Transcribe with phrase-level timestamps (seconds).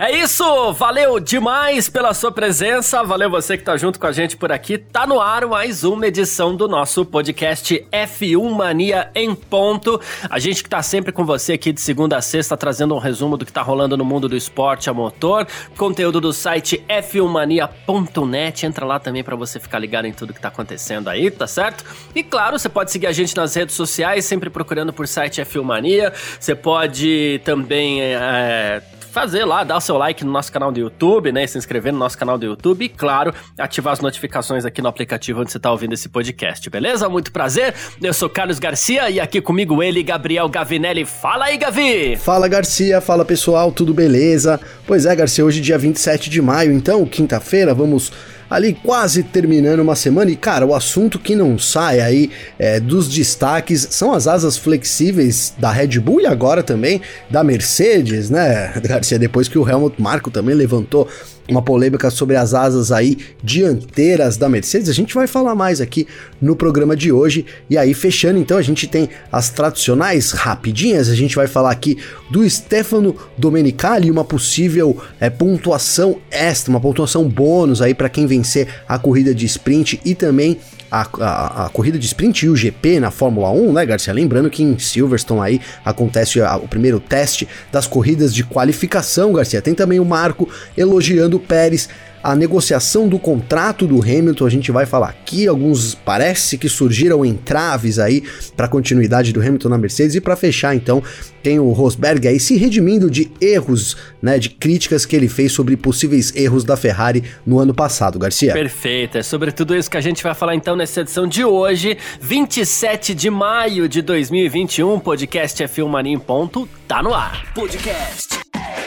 [0.00, 4.36] É isso, valeu demais pela sua presença, valeu você que tá junto com a gente
[4.36, 4.78] por aqui.
[4.78, 10.00] Tá no ar mais uma edição do nosso podcast F1 Mania em ponto.
[10.30, 13.36] A gente que tá sempre com você aqui de segunda a sexta trazendo um resumo
[13.36, 18.66] do que tá rolando no mundo do esporte a motor, conteúdo do site f1mania.net.
[18.66, 21.84] Entra lá também para você ficar ligado em tudo que tá acontecendo aí, tá certo?
[22.14, 25.64] E claro, você pode seguir a gente nas redes sociais, sempre procurando por site F1
[25.64, 26.12] Mania.
[26.38, 28.80] Você pode também é,
[29.18, 31.44] fazer lá, dar o seu like no nosso canal do YouTube, né?
[31.44, 35.40] Se inscrever no nosso canal do YouTube e, claro, ativar as notificações aqui no aplicativo
[35.40, 37.08] onde você está ouvindo esse podcast, beleza?
[37.08, 37.74] Muito prazer.
[38.00, 41.04] Eu sou Carlos Garcia e aqui comigo ele, Gabriel Gavinelli.
[41.04, 42.16] Fala aí, Gavi!
[42.16, 43.00] Fala, Garcia.
[43.00, 43.72] Fala, pessoal.
[43.72, 44.60] Tudo beleza?
[44.86, 48.12] Pois é, Garcia, hoje dia 27 de maio, então, quinta-feira, vamos
[48.48, 50.30] ali quase terminando uma semana.
[50.30, 55.54] E cara, o assunto que não sai aí é, dos destaques são as asas flexíveis
[55.58, 59.18] da Red Bull e agora também da Mercedes, né, Garcia?
[59.18, 61.08] Depois que o Helmut Marko também levantou
[61.48, 64.88] uma polêmica sobre as asas aí dianteiras da Mercedes.
[64.88, 66.06] A gente vai falar mais aqui
[66.40, 67.46] no programa de hoje.
[67.70, 71.08] E aí, fechando, então, a gente tem as tradicionais rapidinhas.
[71.08, 71.96] A gente vai falar aqui
[72.30, 78.68] do Stefano Domenicali, uma possível é, pontuação extra, uma pontuação bônus aí para quem vencer
[78.86, 80.58] a corrida de sprint e também
[80.90, 84.12] a, a, a, corrida de sprint e o GP na Fórmula 1, né, Garcia?
[84.12, 89.62] Lembrando que em Silverstone aí acontece a, o primeiro teste das corridas de qualificação, Garcia.
[89.62, 91.88] Tem também o Marco elogiando o Pérez
[92.22, 97.24] a negociação do contrato do Hamilton, a gente vai falar aqui, alguns parece que surgiram
[97.24, 98.22] entraves aí
[98.56, 101.02] para a continuidade do Hamilton na Mercedes e para fechar então,
[101.42, 105.76] tem o Rosberg aí se redimindo de erros, né, de críticas que ele fez sobre
[105.76, 108.52] possíveis erros da Ferrari no ano passado, Garcia.
[108.52, 111.96] Perfeito, é sobre tudo isso que a gente vai falar então nessa edição de hoje,
[112.20, 117.52] 27 de maio de 2021, podcast F1 Mania em ponto, tá no ar.
[117.54, 118.38] Podcast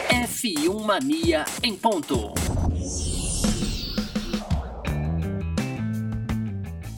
[0.09, 2.33] F1 Mania em ponto.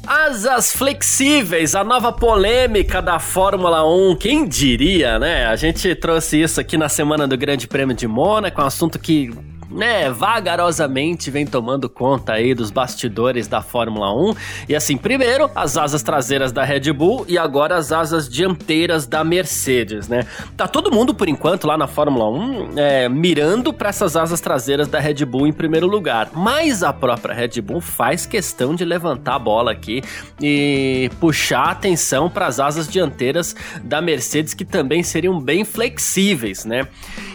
[0.06, 5.46] Asas flexíveis, a nova polêmica da Fórmula 1, quem diria, né?
[5.46, 9.32] A gente trouxe isso aqui na semana do Grande Prêmio de Mônaco, um assunto que
[9.74, 14.34] né, vagarosamente vem tomando conta aí dos bastidores da Fórmula 1.
[14.70, 19.24] E assim, primeiro as asas traseiras da Red Bull e agora as asas dianteiras da
[19.24, 20.26] Mercedes, né?
[20.56, 24.88] Tá todo mundo por enquanto lá na Fórmula 1 é, mirando para essas asas traseiras
[24.88, 29.36] da Red Bull em primeiro lugar, mas a própria Red Bull faz questão de levantar
[29.36, 30.02] a bola aqui
[30.42, 36.66] e puxar a atenção para as asas dianteiras da Mercedes que também seriam bem flexíveis,
[36.66, 36.88] né?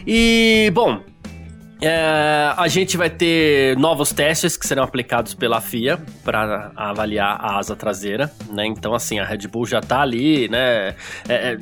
[0.06, 1.00] E bom,
[1.80, 7.58] é, a gente vai ter novos testes que serão aplicados pela FIA para avaliar a
[7.58, 8.66] asa traseira, né?
[8.66, 10.94] Então, assim, a Red Bull já tá ali, né?
[11.28, 11.58] É, é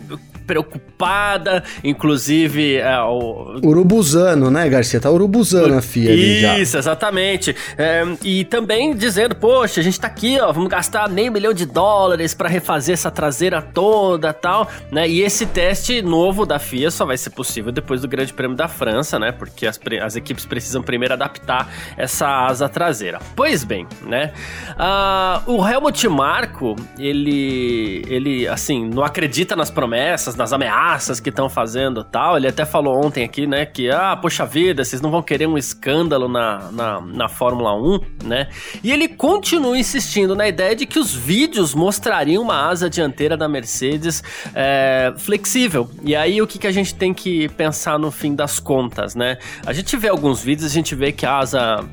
[0.47, 2.77] preocupada, inclusive.
[2.77, 3.59] É, o...
[3.63, 5.01] Urubuzano, né, Garcia?
[5.01, 6.59] Tá urubuzando a FIA ali já.
[6.59, 7.55] Isso, exatamente.
[7.77, 11.67] É, e também dizendo, poxa, a gente tá aqui, ó, vamos gastar meio milhão de
[11.67, 15.09] dólares para refazer essa traseira toda tal, né?
[15.09, 18.69] E esse teste novo da FIA só vai ser possível depois do Grande Prêmio da
[18.69, 19.33] França, né?
[19.33, 23.19] Porque as, as equipes precisam primeiro adaptar essa asa traseira.
[23.35, 24.33] Pois bem, né?
[24.73, 31.49] Uh, o Helmut Marko, ele, ele, assim, não acredita nas promessas, nas ameaças que estão
[31.49, 32.37] fazendo tal.
[32.37, 35.59] Ele até falou ontem aqui, né, que, ah, poxa vida, vocês não vão querer um
[35.59, 38.49] escândalo na, na, na Fórmula 1, né?
[38.83, 43.49] E ele continua insistindo na ideia de que os vídeos mostrariam uma asa dianteira da
[43.49, 44.23] Mercedes
[44.55, 45.91] é, flexível.
[46.03, 49.39] E aí, o que, que a gente tem que pensar no fim das contas, né?
[49.65, 51.85] A gente vê alguns vídeos, a gente vê que a asa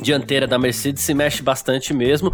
[0.00, 2.32] dianteira da Mercedes se mexe bastante mesmo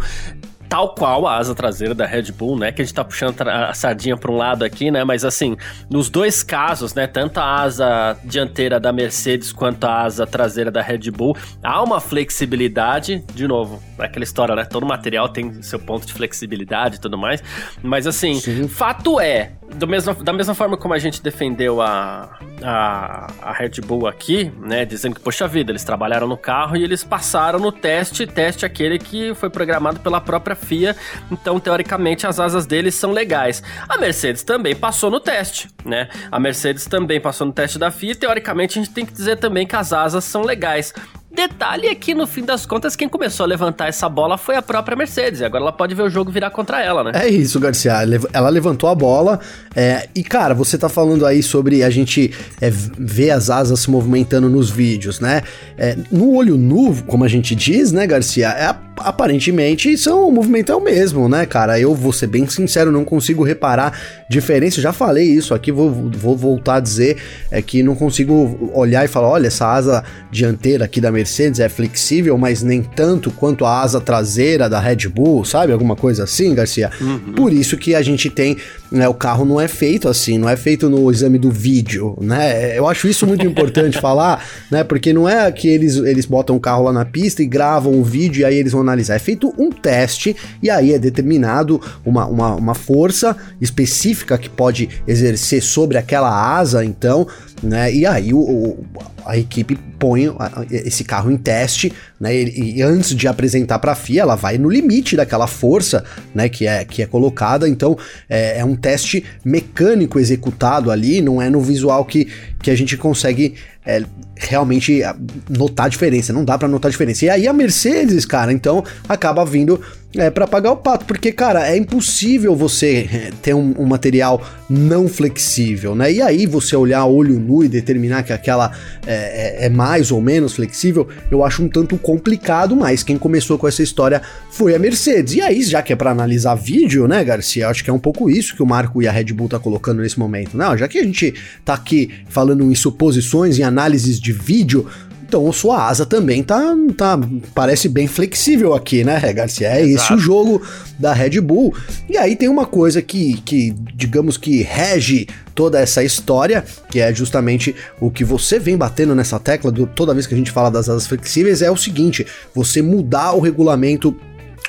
[0.71, 2.71] tal qual a asa traseira da Red Bull, né?
[2.71, 5.03] Que a gente tá puxando a sardinha para um lado aqui, né?
[5.03, 5.57] Mas assim,
[5.89, 7.05] nos dois casos, né?
[7.07, 11.99] Tanto a asa dianteira da Mercedes quanto a asa traseira da Red Bull, há uma
[11.99, 14.63] flexibilidade, de novo, aquela história, né?
[14.63, 17.43] Todo material tem seu ponto de flexibilidade e tudo mais.
[17.83, 18.69] Mas assim, Sim.
[18.69, 23.81] fato é, do mesmo, da mesma forma como a gente defendeu a, a, a Red
[23.85, 24.85] Bull aqui, né?
[24.85, 28.99] Dizendo que, poxa vida, eles trabalharam no carro e eles passaram no teste, teste aquele
[28.99, 30.95] que foi programado pela própria FIA,
[31.31, 33.63] então teoricamente as asas deles são legais.
[33.87, 36.09] A Mercedes também passou no teste, né?
[36.31, 39.65] A Mercedes também passou no teste da FIA, teoricamente a gente tem que dizer também
[39.65, 40.93] que as asas são legais.
[41.33, 44.61] Detalhe é que, no fim das contas, quem começou a levantar essa bola foi a
[44.61, 45.41] própria Mercedes.
[45.41, 47.11] Agora ela pode ver o jogo virar contra ela, né?
[47.15, 47.93] É isso, Garcia.
[48.33, 49.39] Ela levantou a bola.
[49.73, 53.89] É, e, cara, você tá falando aí sobre a gente é, ver as asas se
[53.89, 55.41] movimentando nos vídeos, né?
[55.77, 58.49] É, no olho nu, como a gente diz, né, Garcia?
[58.49, 61.79] É, aparentemente, são, o movimento é o mesmo, né, cara?
[61.79, 63.97] Eu vou ser bem sincero, não consigo reparar
[64.29, 64.79] diferença.
[64.79, 67.17] Eu já falei isso aqui, vou, vou voltar a dizer
[67.49, 71.69] é que não consigo olhar e falar: olha, essa asa dianteira aqui da Mercedes é
[71.69, 75.71] flexível, mas nem tanto quanto a asa traseira da Red Bull, sabe?
[75.71, 76.89] Alguma coisa assim, Garcia.
[76.99, 77.33] Uhum.
[77.33, 78.57] Por isso que a gente tem,
[78.91, 82.75] né, o carro não é feito assim, não é feito no exame do vídeo, né?
[82.75, 84.83] Eu acho isso muito importante falar, né?
[84.83, 88.03] Porque não é que eles, eles botam o carro lá na pista e gravam o
[88.03, 89.13] vídeo e aí eles vão analisar.
[89.13, 94.89] É feito um teste e aí é determinado uma, uma, uma força específica que pode
[95.07, 97.27] exercer sobre aquela asa, então,
[97.61, 97.93] né?
[97.93, 98.85] E aí o, o
[99.25, 100.23] a equipe põe
[100.71, 102.35] esse carro em teste, né?
[102.35, 106.03] E, e antes de apresentar para a FIA, ela vai no limite daquela força,
[106.33, 106.49] né?
[106.49, 107.67] Que é, que é colocada.
[107.67, 107.97] Então
[108.29, 112.27] é, é um teste mecânico executado ali, não é no visual que,
[112.61, 114.03] que a gente consegue é,
[114.35, 115.01] realmente
[115.49, 116.31] notar a diferença.
[116.33, 117.25] Não dá para notar a diferença.
[117.25, 119.81] E aí a Mercedes, cara, então acaba vindo
[120.15, 124.45] é para pagar o pato, porque, cara, é impossível você é, ter um, um, material
[124.69, 126.11] não flexível, né?
[126.11, 128.71] E aí você olhar olho nu e determinar que aquela
[129.11, 133.57] é, é, é, mais ou menos flexível, eu acho um tanto complicado, mas quem começou
[133.57, 135.35] com essa história foi a Mercedes.
[135.35, 137.67] E aí, já que é para analisar vídeo, né, Garcia?
[137.67, 140.01] Acho que é um pouco isso que o Marco e a Red Bull tá colocando
[140.01, 140.55] nesse momento.
[140.55, 141.33] Não, já que a gente
[141.65, 144.87] tá aqui falando em suposições e análises de vídeo,
[145.31, 147.17] então sua asa também tá, tá
[147.55, 149.69] parece bem flexível aqui, né, Garcia?
[149.69, 149.95] É Exato.
[149.95, 150.61] esse o jogo
[150.99, 151.73] da Red Bull.
[152.09, 157.13] E aí tem uma coisa que, que, digamos que rege toda essa história, que é
[157.13, 160.69] justamente o que você vem batendo nessa tecla do, toda vez que a gente fala
[160.69, 164.13] das asas flexíveis, é o seguinte: você mudar o regulamento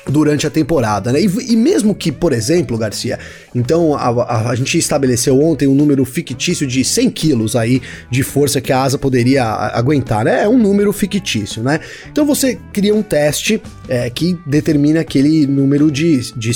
[0.07, 1.21] durante a temporada, né?
[1.21, 3.17] E, e, mesmo que, por exemplo, Garcia,
[3.55, 8.21] então a, a, a, gente estabeleceu ontem um número fictício de 100 quilos aí de
[8.21, 10.43] força que a asa poderia aguentar, né?
[10.43, 11.79] É um número fictício, né?
[12.11, 16.51] Então você cria um teste é, que determina aquele número de, de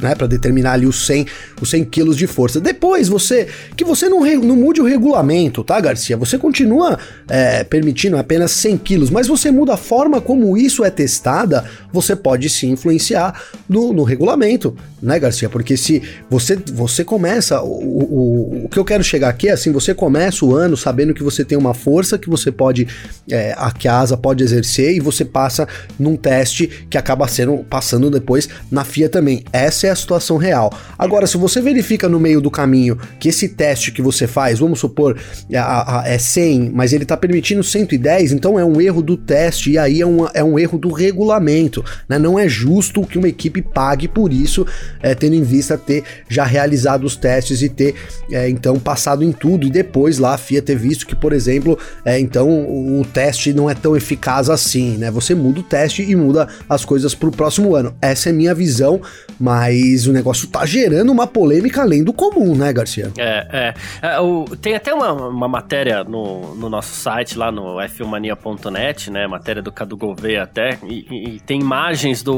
[0.00, 1.26] né, para determinar ali os 100,
[1.60, 2.60] os 100 quilos de força.
[2.60, 6.16] Depois você, que você não, não mude o regulamento, tá, Garcia?
[6.16, 6.98] Você continua
[7.28, 12.14] é, permitindo apenas 100 quilos, mas você muda a forma como isso é testada, você
[12.14, 15.48] pode sim influenciar no, no regulamento, né, Garcia?
[15.48, 19.72] Porque se você, você começa, o, o, o que eu quero chegar aqui é assim,
[19.72, 22.86] você começa o ano sabendo que você tem uma força que você pode,
[23.30, 25.66] é, a que a asa pode exercer e você passa
[25.98, 29.44] num teste que acaba sendo, passando depois na FIA também.
[29.52, 30.72] Essa é a situação real.
[30.98, 34.80] Agora, se você verifica no meio do caminho que esse teste que você faz, vamos
[34.80, 35.18] supor,
[35.50, 39.78] é, é 100, mas ele está permitindo 110, então é um erro do teste e
[39.78, 41.84] aí é um, é um erro do regulamento.
[42.08, 42.18] Né?
[42.18, 42.75] Não é justo
[43.08, 44.66] que uma equipe pague por isso,
[45.02, 47.94] é, tendo em vista ter já realizado os testes e ter
[48.30, 51.78] é, então passado em tudo e depois lá a FIA ter visto que, por exemplo,
[52.04, 55.10] é, então o teste não é tão eficaz assim, né?
[55.10, 57.94] Você muda o teste e muda as coisas para o próximo ano.
[58.00, 59.00] Essa é minha visão,
[59.38, 63.12] mas o negócio tá gerando uma polêmica além do comum, né, Garcia?
[63.18, 63.74] É, é.
[64.02, 69.26] é o, tem até uma, uma matéria no, no nosso site, lá no fmania.net, né?
[69.26, 72.32] Matéria do Cadu Gouveia até, e, e, tem imagens do,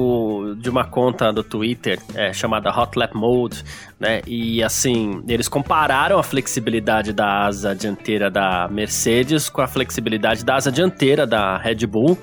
[0.57, 3.65] de uma conta do Twitter é, chamada Hot Lap Mode,
[3.99, 4.23] né?
[4.27, 10.57] E assim, eles compararam a flexibilidade da asa dianteira da Mercedes com a flexibilidade da
[10.57, 12.19] asa dianteira da Red Bull.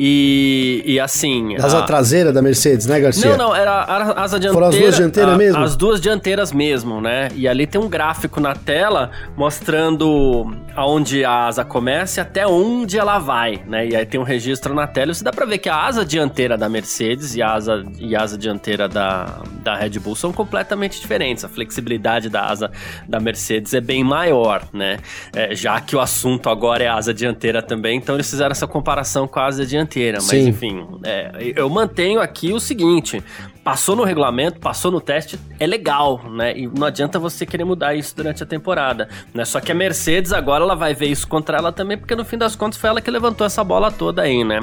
[0.00, 1.56] E, e assim.
[1.56, 1.82] Asa a...
[1.82, 3.36] traseira da Mercedes, né, Garcia?
[3.36, 4.54] Não, não, era a asa dianteira.
[4.54, 5.64] Foram as duas dianteiras a, mesmo?
[5.64, 7.28] As duas dianteiras mesmo, né?
[7.34, 12.96] E ali tem um gráfico na tela mostrando aonde a asa começa e até onde
[12.96, 13.88] ela vai, né?
[13.88, 15.12] E aí tem um registro na tela.
[15.12, 18.22] Você dá pra ver que a asa dianteira da Mercedes e a asa, e a
[18.22, 21.44] asa dianteira da, da Red Bull são completamente diferentes.
[21.44, 22.70] A flexibilidade da asa
[23.08, 24.98] da Mercedes é bem maior, né?
[25.34, 28.66] É, já que o assunto agora é a asa dianteira também, então eles fizeram essa
[28.68, 30.18] comparação com a asa dianteira dianteira.
[30.18, 30.48] Mas Sim.
[30.48, 33.22] enfim, é, eu mantenho aqui o seguinte:
[33.64, 36.56] passou no regulamento, passou no teste, é legal, né?
[36.56, 39.44] E não adianta você querer mudar isso durante a temporada, né?
[39.44, 42.36] Só que a Mercedes agora ela vai ver isso contra ela também, porque no fim
[42.36, 44.60] das contas foi ela que levantou essa bola toda aí, né?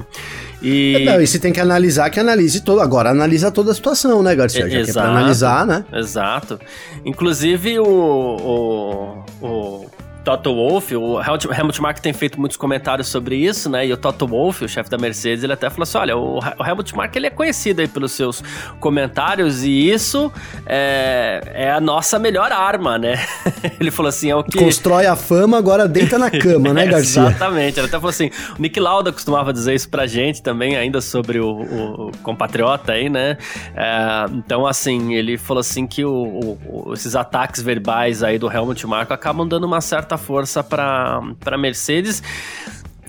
[0.61, 1.03] E...
[1.05, 2.79] Não, e se tem que analisar, que analise todo.
[2.79, 4.69] Agora, analisa toda a situação, né, Garcia?
[4.69, 5.85] Já Exato, que é pra analisar, né?
[5.93, 6.59] Exato.
[7.03, 9.85] Inclusive, o, o, o
[10.25, 13.85] Toto Wolff, o Helmut Marko tem feito muitos comentários sobre isso, né?
[13.85, 16.95] E o Toto Wolff, o chefe da Mercedes, ele até falou assim: olha, o, Helmut
[16.95, 18.43] Marko ele é conhecido aí pelos seus
[18.79, 20.31] comentários e isso
[20.65, 23.23] é, é a nossa melhor arma, né?
[23.79, 24.57] ele falou assim: é o que.
[24.57, 27.21] Constrói a fama, agora deita na cama, né, Garcia?
[27.21, 27.79] Exatamente.
[27.79, 31.39] Ele até falou assim: o Nick Lauda costumava dizer isso pra gente também, ainda sobre
[31.39, 33.37] o, o compatriota aí, né?
[33.75, 36.57] É, então, assim, ele falou assim que o,
[36.93, 42.21] esses ataques verbais aí do Helmut Marko acabam dando uma certa força para Mercedes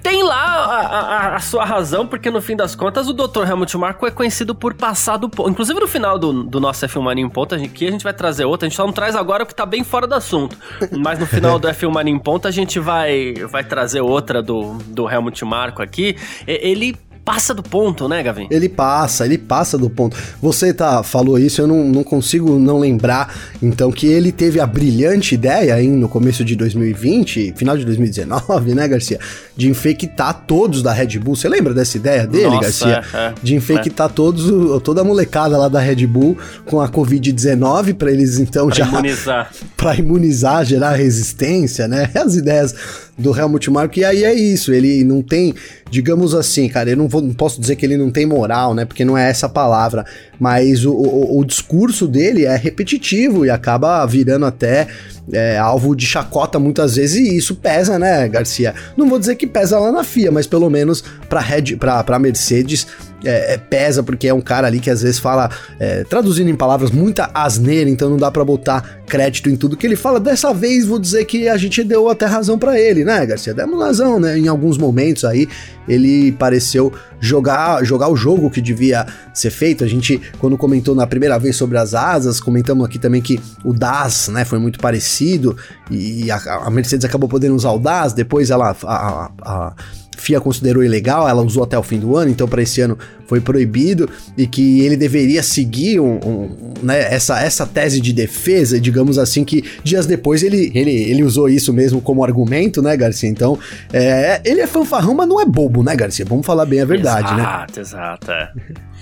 [0.07, 3.45] tem lá a, a, a, sua razão, porque no fim das contas o Dr.
[3.45, 5.51] Helmut Marko é conhecido por passar do ponto.
[5.51, 8.45] Inclusive no final do, do nosso F1 Mania em Ponto, aqui a gente vai trazer
[8.45, 10.57] outra, a gente só não traz agora o que tá bem fora do assunto.
[10.97, 14.75] Mas no final do F1 Mania em Ponto a gente vai, vai trazer outra do,
[14.87, 16.17] do Helmut Marko aqui.
[16.47, 18.47] Ele passa do ponto, né, Gavin?
[18.49, 20.17] Ele passa, ele passa do ponto.
[20.41, 24.67] Você tá, falou isso, eu não, não consigo não lembrar, então, que ele teve a
[24.67, 29.19] brilhante ideia aí no começo de 2020, final de 2019, né, Garcia?
[29.57, 31.35] De infectar todos da Red Bull.
[31.35, 33.03] Você lembra dessa ideia dele, Nossa, Garcia?
[33.13, 34.13] É, é, de infectar é.
[34.13, 38.77] todos, toda a molecada lá da Red Bull com a Covid-19 para eles então pra
[38.77, 38.87] já.
[38.87, 39.51] Imunizar.
[39.77, 42.09] pra imunizar, gerar resistência, né?
[42.15, 42.73] As ideias
[43.19, 43.99] do Helmut Marko.
[43.99, 45.55] E aí é isso, ele não tem,
[45.91, 48.85] digamos assim, cara, eu não, vou, não posso dizer que ele não tem moral, né?
[48.85, 50.05] Porque não é essa palavra,
[50.39, 54.87] mas o, o, o discurso dele é repetitivo e acaba virando até
[55.33, 58.75] é, alvo de chacota muitas vezes e isso pesa, né, Garcia?
[58.97, 62.87] Não vou dizer que pesa lá na FIA, mas pelo menos para Mercedes
[63.27, 66.55] é, é, pesa porque é um cara ali que às vezes fala, é, traduzindo em
[66.55, 70.21] palavras, muita asneira, então não dá para botar crédito em tudo que ele fala.
[70.21, 73.53] Dessa vez vou dizer que a gente deu até razão para ele, né, Garcia?
[73.53, 74.39] Demos razão, né?
[74.39, 75.49] Em alguns momentos aí
[75.89, 79.85] ele pareceu jogar, jogar o jogo que devia ser feito.
[79.85, 83.73] A gente, quando comentou na primeira vez sobre as asas, comentamos aqui também que o
[83.73, 85.57] DAS, né, foi muito parecido
[85.91, 89.75] e a, a Mercedes acabou podendo usar o DAS, depois ela a, a, a
[90.17, 93.41] FIA considerou ilegal, ela usou até o fim do ano, então para esse ano foi
[93.41, 99.19] proibido e que ele deveria seguir um, um, né, essa, essa tese de defesa, digamos
[99.19, 103.29] assim, que dias depois ele, ele, ele usou isso mesmo como argumento, né, Garcia?
[103.29, 103.59] Então,
[103.93, 106.25] é, ele é fanfarrão, mas não é bobo, né, Garcia?
[106.25, 107.43] Vamos falar bem a verdade, exato, né?
[107.43, 108.31] Exato, exato.
[108.31, 108.51] É.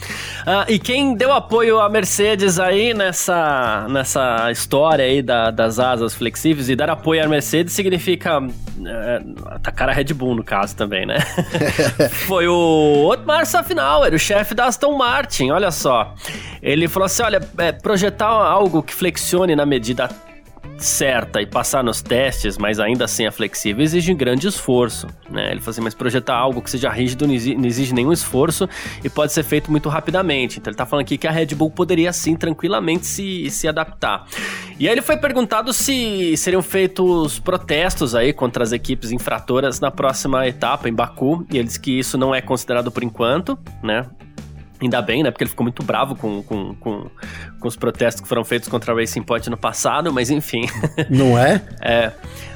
[0.47, 6.15] Ah, e quem deu apoio à Mercedes aí nessa, nessa história aí da, das asas
[6.15, 8.43] flexíveis e dar apoio à Mercedes significa
[8.85, 11.19] é, atacar a Red Bull, no caso também, né?
[12.27, 13.47] Foi o Otmar
[14.15, 16.15] O chefe da Aston Martin, olha só.
[16.63, 20.09] Ele falou assim: olha, é, projetar algo que flexione na medida
[20.79, 25.07] certa e passar nos testes, mas ainda assim é flexível, exige um grande esforço.
[25.31, 25.51] Né?
[25.51, 28.69] Ele falou assim, mas projetar algo que seja rígido não exige nenhum esforço
[29.03, 30.59] e pode ser feito muito rapidamente.
[30.59, 34.27] Então ele está falando aqui que a Red Bull poderia sim tranquilamente se, se adaptar.
[34.79, 39.91] E aí ele foi perguntado se seriam feitos protestos aí contra as equipes infratoras na
[39.91, 44.07] próxima etapa em Baku, e ele disse que isso não é considerado por enquanto, né?
[44.81, 45.31] Ainda bem, né?
[45.31, 47.11] Porque ele ficou muito bravo com, com, com,
[47.61, 50.67] com os protestos que foram feitos contra a Racing Point no passado, mas enfim.
[51.09, 51.63] Não é?
[51.81, 52.13] é.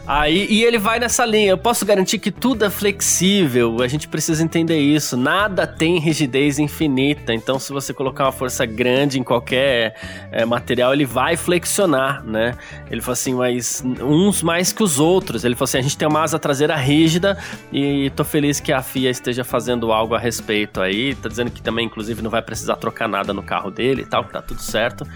[0.08, 1.50] Aí, e ele vai nessa linha.
[1.50, 3.82] Eu posso garantir que tudo é flexível.
[3.82, 5.18] A gente precisa entender isso.
[5.18, 7.34] Nada tem rigidez infinita.
[7.34, 9.94] Então, se você colocar uma força grande em qualquer
[10.32, 12.56] é, material, ele vai flexionar, né?
[12.90, 15.44] Ele falou assim, mas uns mais que os outros.
[15.44, 17.36] Ele falou assim: a gente tem uma asa traseira rígida
[17.70, 21.14] e tô feliz que a FIA esteja fazendo algo a respeito aí.
[21.16, 24.24] Tá dizendo que também, inclusive, não vai precisar trocar nada no carro dele e tal,
[24.24, 25.06] que tá tudo certo.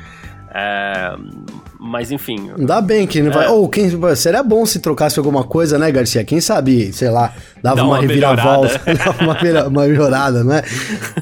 [0.54, 1.16] É,
[1.84, 2.48] mas enfim.
[2.56, 3.46] Ainda bem que não vai.
[3.46, 3.48] É.
[3.48, 3.90] Ou quem.
[4.14, 6.22] Seria bom se trocasse alguma coisa, né, Garcia?
[6.22, 10.62] Quem sabe, sei lá, dava Dá uma, uma reviravolta, dava uma, uma melhorada, não é?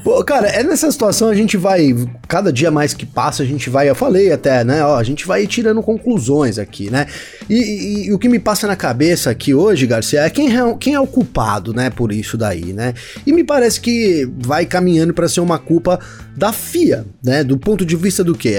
[0.03, 1.95] Pô, cara, é nessa situação a gente vai.
[2.27, 3.89] Cada dia mais que passa, a gente vai.
[3.89, 4.85] Eu falei até, né?
[4.85, 7.07] Ó, a gente vai tirando conclusões aqui, né?
[7.49, 10.75] E, e, e o que me passa na cabeça aqui hoje, Garcia, é quem é,
[10.79, 12.93] quem é o culpado, né, por isso daí, né?
[13.25, 15.99] E me parece que vai caminhando para ser uma culpa
[16.35, 17.43] da FIA, né?
[17.43, 18.55] Do ponto de vista do que?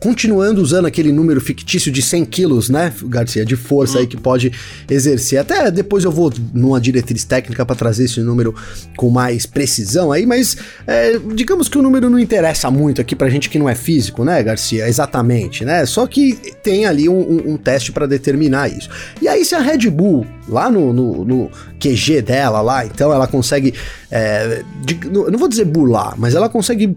[0.00, 4.52] Continuando usando aquele número fictício de 100 quilos, né, Garcia, de força aí que pode
[4.88, 5.38] exercer.
[5.38, 8.54] Até depois eu vou numa diretriz técnica para trazer esse número
[8.96, 13.28] com mais precisão aí, mas é, digamos que o número não interessa muito aqui pra
[13.28, 14.88] gente que não é físico, né, Garcia?
[14.88, 15.84] Exatamente, né?
[15.86, 18.88] Só que tem ali um, um, um teste para determinar isso.
[19.20, 21.50] E aí, se a Red Bull, lá no, no, no
[21.80, 23.74] QG dela, lá, então ela consegue.
[24.10, 26.96] É, de, não vou dizer burlar, mas ela consegue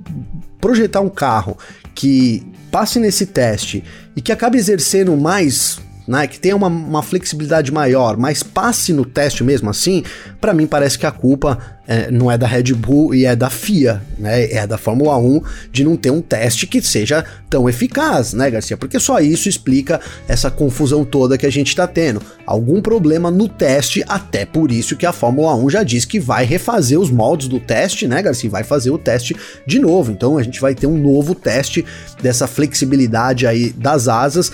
[0.59, 1.57] projetar um carro
[1.93, 3.83] que passe nesse teste
[4.17, 9.05] e que acabe exercendo mais né, que tenha uma, uma flexibilidade maior, mas passe no
[9.05, 10.03] teste mesmo assim,
[10.39, 13.49] para mim parece que a culpa é, não é da Red Bull e é da
[13.49, 14.51] FIA, né?
[14.51, 18.75] É da Fórmula 1 de não ter um teste que seja tão eficaz, né, Garcia?
[18.75, 22.21] Porque só isso explica essa confusão toda que a gente está tendo.
[22.45, 26.43] Algum problema no teste, até por isso que a Fórmula 1 já diz que vai
[26.43, 28.49] refazer os moldes do teste, né, Garcia?
[28.49, 29.33] Vai fazer o teste
[29.65, 30.11] de novo.
[30.11, 31.85] Então a gente vai ter um novo teste
[32.21, 34.51] dessa flexibilidade aí das asas.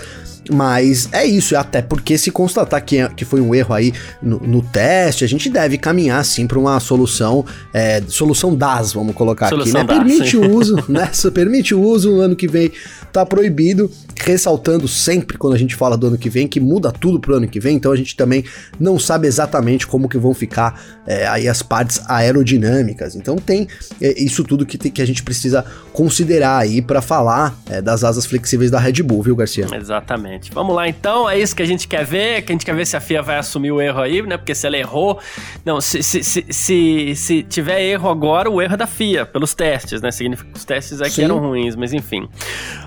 [0.52, 4.62] Mas é isso, até porque se constatar que, que foi um erro aí no, no
[4.62, 9.82] teste, a gente deve caminhar sim para uma solução, é, solução DAS, vamos colocar solução
[9.82, 10.00] aqui, né?
[10.00, 10.38] DAS, permite sim.
[10.38, 11.12] o uso, né?
[11.34, 12.72] Permite o uso, no ano que vem
[13.14, 17.20] tá proibido, ressaltando sempre quando a gente fala do ano que vem, que muda tudo
[17.20, 18.44] pro ano que vem, então a gente também
[18.80, 23.16] não sabe exatamente como que vão ficar é, aí as partes aerodinâmicas.
[23.16, 23.68] Então tem
[24.02, 28.04] é, isso tudo que, tem, que a gente precisa considerar aí para falar é, das
[28.04, 29.68] asas flexíveis da Red Bull, viu, Garcia?
[29.72, 30.33] Exatamente.
[30.34, 30.52] Exatamente.
[30.54, 32.86] Vamos lá então, é isso que a gente quer ver, que a gente quer ver
[32.86, 34.38] se a FIA vai assumir o erro aí, né?
[34.38, 35.20] Porque se ela errou.
[35.66, 39.54] Não, se, se, se, se, se tiver erro agora, o erro é da FIA, pelos
[39.54, 40.12] testes, né?
[40.12, 41.24] Significa que os testes aqui Sim.
[41.26, 42.28] eram ruins, mas enfim.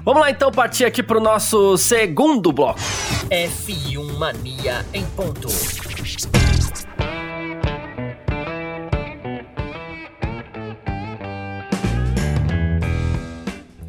[0.04, 2.80] Vamos lá então partir aqui pro nosso segundo bloco.
[3.30, 5.48] F1 Mania em ponto.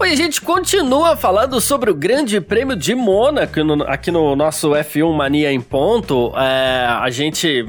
[0.07, 4.37] Bom, e a gente continua falando sobre o Grande Prêmio de Mônaco no, aqui no
[4.37, 6.31] nosso F1 Mania em Ponto.
[6.37, 7.65] É, a gente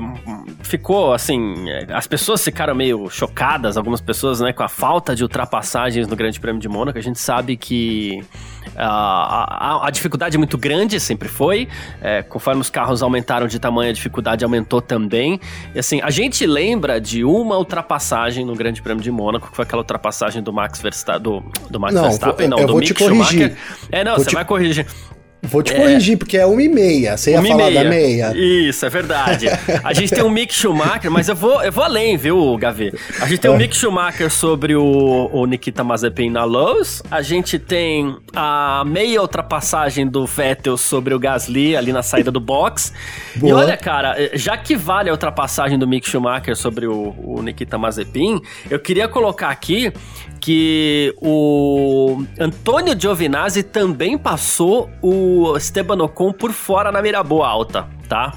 [0.62, 1.54] ficou assim.
[1.92, 6.38] As pessoas ficaram meio chocadas, algumas pessoas, né, com a falta de ultrapassagens no Grande
[6.38, 6.96] Prêmio de Mônaco.
[6.96, 8.22] A gente sabe que
[8.76, 11.68] a, a, a, dificuldade é muito grande, sempre foi.
[12.00, 15.40] É, conforme os carros aumentaram de tamanho, a dificuldade aumentou também.
[15.74, 19.64] E assim, a gente lembra de uma ultrapassagem no Grande Prêmio de Mônaco, que foi
[19.64, 23.56] aquela ultrapassagem do Max Verstappen, do, do Max não, Verstappen, não, do Mick Schumacher.
[23.90, 24.34] É, não, vou você te...
[24.34, 24.86] vai corrigir.
[25.40, 26.16] Vou te corrigir, é...
[26.16, 27.16] porque é uma e meia.
[27.16, 27.84] Você ia falar meia.
[27.84, 28.32] da meia.
[28.36, 29.46] Isso, é verdade.
[29.84, 32.92] A gente tem o Mick Schumacher, mas eu vou, eu vou além, viu, Gavi?
[33.20, 33.58] A gente tem o é.
[33.58, 37.02] Mick Schumacher sobre o, o Nikita Mazepin na Lowe's.
[37.08, 42.40] A gente tem a meia ultrapassagem do Vettel sobre o Gasly ali na saída do
[42.40, 42.92] box.
[43.36, 43.50] Boa.
[43.50, 47.78] E olha, cara, já que vale a ultrapassagem do Mick Schumacher sobre o, o Nikita
[47.78, 49.92] Mazepin, eu queria colocar aqui
[50.48, 57.86] que o Antônio Giovinazzi também passou o Esteban Ocon por fora na mira boa alta,
[58.08, 58.32] tá?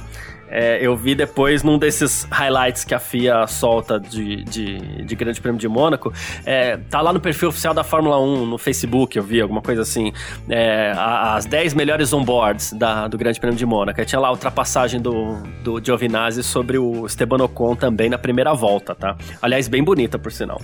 [0.54, 5.40] É, eu vi depois num desses highlights que a FIA solta de, de, de Grande
[5.40, 6.12] Prêmio de Mônaco.
[6.46, 9.82] É, tá lá no perfil oficial da Fórmula 1, no Facebook, eu vi alguma coisa
[9.82, 10.12] assim.
[10.50, 14.04] É, as 10 melhores onboards da, do Grande Prêmio de Mônaco.
[14.04, 18.94] Tinha lá a ultrapassagem do, do Giovinazzi sobre o Esteban Ocon também na primeira volta,
[18.94, 19.16] tá?
[19.42, 20.62] Aliás, bem bonita, por sinal.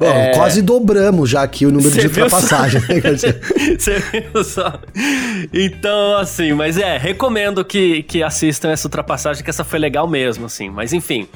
[0.00, 0.32] Bom, é...
[0.32, 2.80] Quase dobramos já aqui o número Cê de ultrapassagem.
[3.78, 3.98] Você
[4.32, 4.80] viu só?
[5.52, 10.46] Então, assim, mas é, recomendo que, que assistam essa ultrapassagem, que essa foi legal mesmo,
[10.46, 10.70] assim.
[10.70, 11.28] Mas enfim.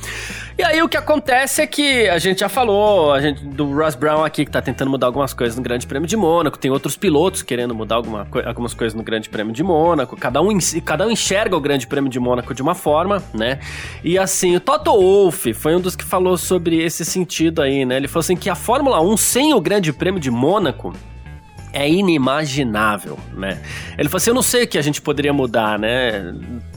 [0.57, 3.97] E aí o que acontece é que a gente já falou, a gente do Ross
[3.97, 6.97] Brown aqui que tá tentando mudar algumas coisas no Grande Prêmio de Mônaco, tem outros
[6.97, 11.11] pilotos querendo mudar alguma, algumas coisas no Grande Prêmio de Mônaco, cada um, cada um
[11.11, 13.59] enxerga o Grande Prêmio de Mônaco de uma forma, né?
[14.05, 17.97] E assim, o Toto Wolff foi um dos que falou sobre esse sentido aí, né?
[17.97, 20.95] Ele falou assim que a Fórmula 1 sem o Grande Prêmio de Mônaco
[21.73, 23.61] é inimaginável, né?
[23.99, 26.33] Ele falou assim, eu não sei o que a gente poderia mudar, né?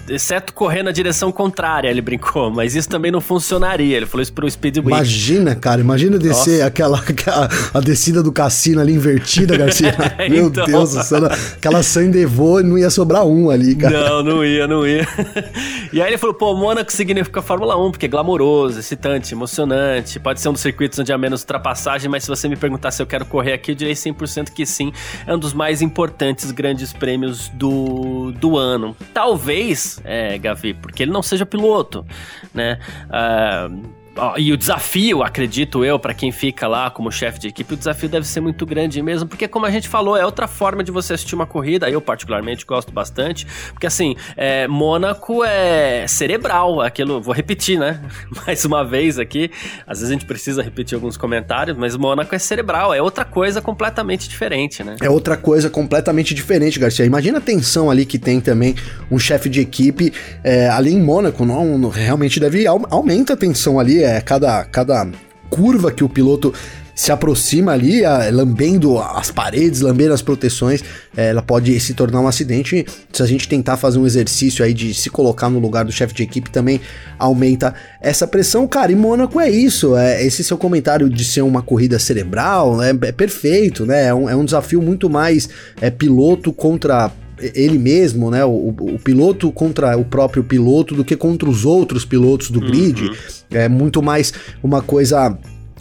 [0.10, 3.98] Exceto correr na direção contrária, ele brincou, mas isso também não funcionaria.
[3.98, 4.96] Ele falou isso pro Speedway.
[4.96, 9.96] Imagina, cara, imagina descer aquela, aquela, a descida do cassino ali invertida, Garcia.
[10.30, 10.66] Meu então...
[10.66, 14.10] Deus do céu, aquela Sandevô não ia sobrar um ali, cara.
[14.10, 15.08] Não, não ia, não ia.
[15.92, 20.42] e aí ele falou, pô, Mônaco significa Fórmula 1, porque é glamouroso, excitante, emocionante, pode
[20.42, 23.06] ser um dos circuitos onde há menos ultrapassagem, mas se você me perguntar se eu
[23.08, 24.92] quero correr aqui, eu direi 100% que sim.
[25.26, 28.96] É um dos mais importantes grandes prêmios do, do ano.
[29.14, 32.06] Talvez é, Gavi, porque ele não seja piloto,
[32.54, 32.80] né?
[33.08, 33.97] Uh,
[34.38, 38.10] e o desafio, acredito eu, para quem fica lá como chefe de equipe, o desafio
[38.10, 41.14] deve ser muito grande mesmo, porque como a gente falou, é outra forma de você
[41.14, 41.90] assistir uma corrida.
[41.90, 48.02] Eu particularmente gosto bastante, porque assim, é, Mônaco é cerebral, aquilo, vou repetir, né?
[48.46, 49.52] Mais uma vez aqui.
[49.86, 53.62] Às vezes a gente precisa repetir alguns comentários, mas Mônaco é cerebral, é outra coisa
[53.62, 54.96] completamente diferente, né?
[55.02, 57.06] É outra coisa completamente diferente, Garcia.
[57.06, 58.76] Imagina a tensão ali que tem também
[59.12, 64.04] um chefe de equipe é, ali em Mônaco, não, realmente deve aumenta a tensão ali
[64.08, 65.08] é, cada, cada
[65.50, 66.54] curva que o piloto
[66.98, 70.84] se aproxima ali, a, lambendo as paredes, lambendo as proteções,
[71.16, 72.86] é, ela pode se tornar um acidente.
[73.14, 76.16] Se a gente tentar fazer um exercício aí de se colocar no lugar do chefe
[76.16, 76.82] de equipe, também
[77.20, 78.68] aumenta essa pressão.
[78.68, 79.96] Cara, e Mônaco é isso.
[79.96, 84.08] É, esse seu comentário de ser uma corrida cerebral é, é perfeito, né?
[84.08, 85.48] É um, é um desafio muito mais
[85.80, 88.44] é, piloto contra ele mesmo, né?
[88.44, 93.04] O, o, piloto contra o próprio piloto do que contra os outros pilotos do grid.
[93.04, 93.16] Uhum.
[93.52, 95.38] É muito mais uma coisa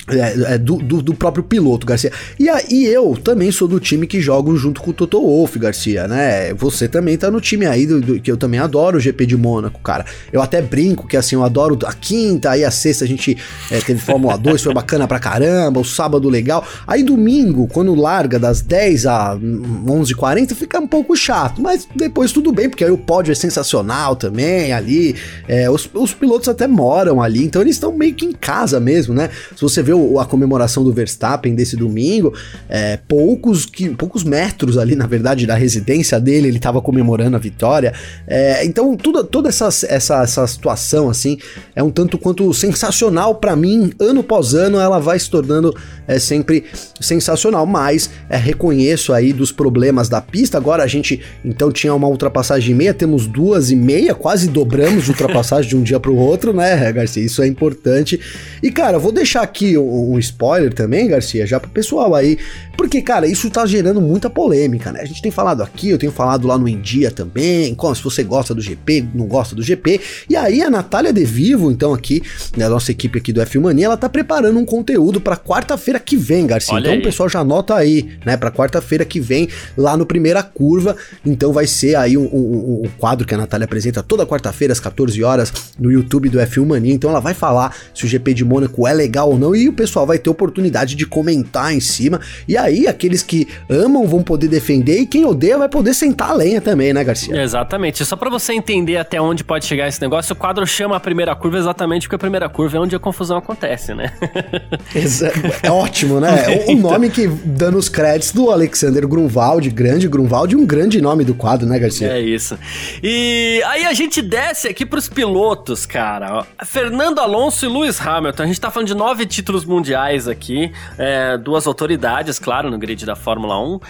[0.08, 2.12] é, é, do, do, do, próprio piloto, Garcia.
[2.38, 6.06] E, aí eu também sou do time que jogo junto com o Toto Wolff, Garcia,
[6.06, 6.54] né?
[6.54, 9.36] Você também tá no time aí, do, do, que eu também adoro o GP de
[9.36, 10.06] Mônaco, cara.
[10.32, 13.36] Eu até brinco que assim, eu adoro a quinta, aí a sexta a gente
[13.68, 16.64] é, teve Fórmula 2, foi bacana pra caramba, o sábado legal.
[16.86, 22.52] Aí domingo, quando larga das 10 a 11h40, fica um pouco chato, mas depois tudo
[22.52, 25.16] bem, porque aí o pódio é sensacional também ali.
[25.48, 29.12] É, os, os pilotos até moram ali, então eles estão meio que em casa mesmo,
[29.12, 29.30] né?
[29.56, 32.32] Se você vê a comemoração do Verstappen desse domingo,
[32.68, 37.38] é, poucos, que, poucos metros ali, na verdade, da residência dele, ele estava comemorando a
[37.38, 37.92] vitória.
[38.26, 41.38] É, então, tudo, toda essa, essa, essa situação, assim,
[41.74, 43.92] é um tanto quanto sensacional para mim.
[43.98, 45.74] Ano após ano, ela vai se tornando
[46.06, 46.64] é, sempre
[47.00, 50.58] sensacional, mas é, reconheço aí dos problemas da pista.
[50.58, 55.04] Agora a gente, então, tinha uma ultrapassagem e meia, temos duas e meia, quase dobramos
[55.04, 57.24] de ultrapassagem de um dia para o outro, né, Garcia?
[57.24, 58.20] Isso é importante.
[58.62, 62.38] E, cara, vou deixar aqui um spoiler também, Garcia, já pro pessoal aí.
[62.76, 65.00] Porque, cara, isso tá gerando muita polêmica, né?
[65.00, 68.22] A gente tem falado aqui, eu tenho falado lá no India também, como se você
[68.22, 70.00] gosta do GP, não gosta do GP.
[70.28, 72.22] E aí a Natália De Vivo, então aqui,
[72.56, 75.98] né, a nossa equipe aqui do F Mania, ela tá preparando um conteúdo para quarta-feira
[75.98, 76.74] que vem, Garcia.
[76.74, 77.00] Olha então aí.
[77.00, 80.96] o pessoal já anota aí, né, para quarta-feira que vem, lá no Primeira Curva.
[81.24, 84.80] Então vai ser aí um, um, um quadro que a Natália apresenta toda quarta-feira às
[84.80, 86.92] 14 horas no YouTube do F1 Mania.
[86.92, 89.72] Então ela vai falar se o GP de Mônaco é legal ou não e o
[89.76, 92.20] pessoal vai ter oportunidade de comentar em cima.
[92.48, 96.34] E aí, aqueles que amam vão poder defender e quem odeia vai poder sentar a
[96.34, 97.40] lenha também, né, Garcia?
[97.40, 98.04] Exatamente.
[98.04, 101.34] Só para você entender até onde pode chegar esse negócio, o quadro chama a primeira
[101.36, 104.12] curva exatamente porque a primeira curva é onde a confusão acontece, né?
[105.62, 106.36] é ótimo, né?
[106.66, 111.34] O nome que dando os créditos do Alexander Grunwald, grande Grunwald, um grande nome do
[111.34, 112.08] quadro, né, Garcia?
[112.08, 112.58] É isso.
[113.02, 116.46] E aí a gente desce aqui pros pilotos, cara.
[116.64, 118.42] Fernando Alonso e Lewis Hamilton.
[118.42, 123.04] A gente tá falando de nove títulos mundiais aqui, é, duas autoridades, claro, no grid
[123.04, 123.80] da Fórmula 1.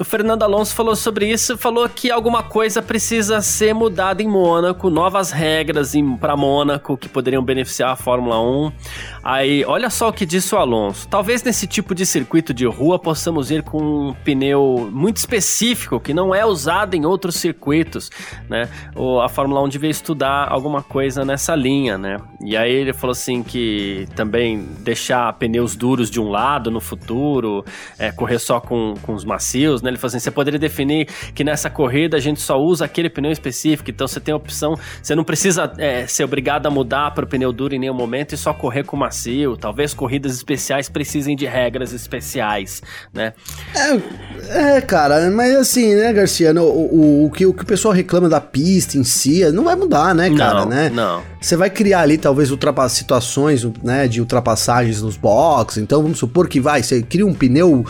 [0.00, 4.90] o Fernando Alonso falou sobre isso, falou que alguma coisa precisa ser mudada em Mônaco,
[4.90, 8.72] novas regras para Mônaco que poderiam beneficiar a Fórmula 1.
[9.22, 11.06] Aí, olha só o que disse o Alonso.
[11.08, 16.14] Talvez nesse tipo de circuito de rua possamos ir com um pneu muito específico que
[16.14, 18.10] não é usado em outros circuitos,
[18.48, 18.68] né?
[19.22, 22.16] a Fórmula 1 devia estudar alguma coisa nessa linha, né?
[22.40, 27.64] E aí ele falou assim que também deixar pneus duros de um lado no futuro,
[27.98, 29.90] é, correr só com, com os macios, né?
[29.90, 33.30] Ele falou assim, você poderia definir que nessa corrida a gente só usa aquele pneu
[33.30, 37.24] específico, então você tem a opção, você não precisa é, ser obrigado a mudar para
[37.24, 39.56] o pneu duro em nenhum momento e só correr com macio.
[39.56, 43.32] Talvez corridas especiais precisem de regras especiais, né?
[44.48, 47.92] É, é cara, mas assim, né, Garcia, o, o, o, que, o que o pessoal
[47.94, 50.90] reclama da pista em si não vai mudar, né, cara, não, né?
[50.90, 51.22] Não.
[51.40, 52.50] Você vai criar ali talvez
[52.92, 55.82] situações, né, de ultrapassagens nos boxes.
[55.82, 57.84] Então vamos supor que vai, você cria um pneu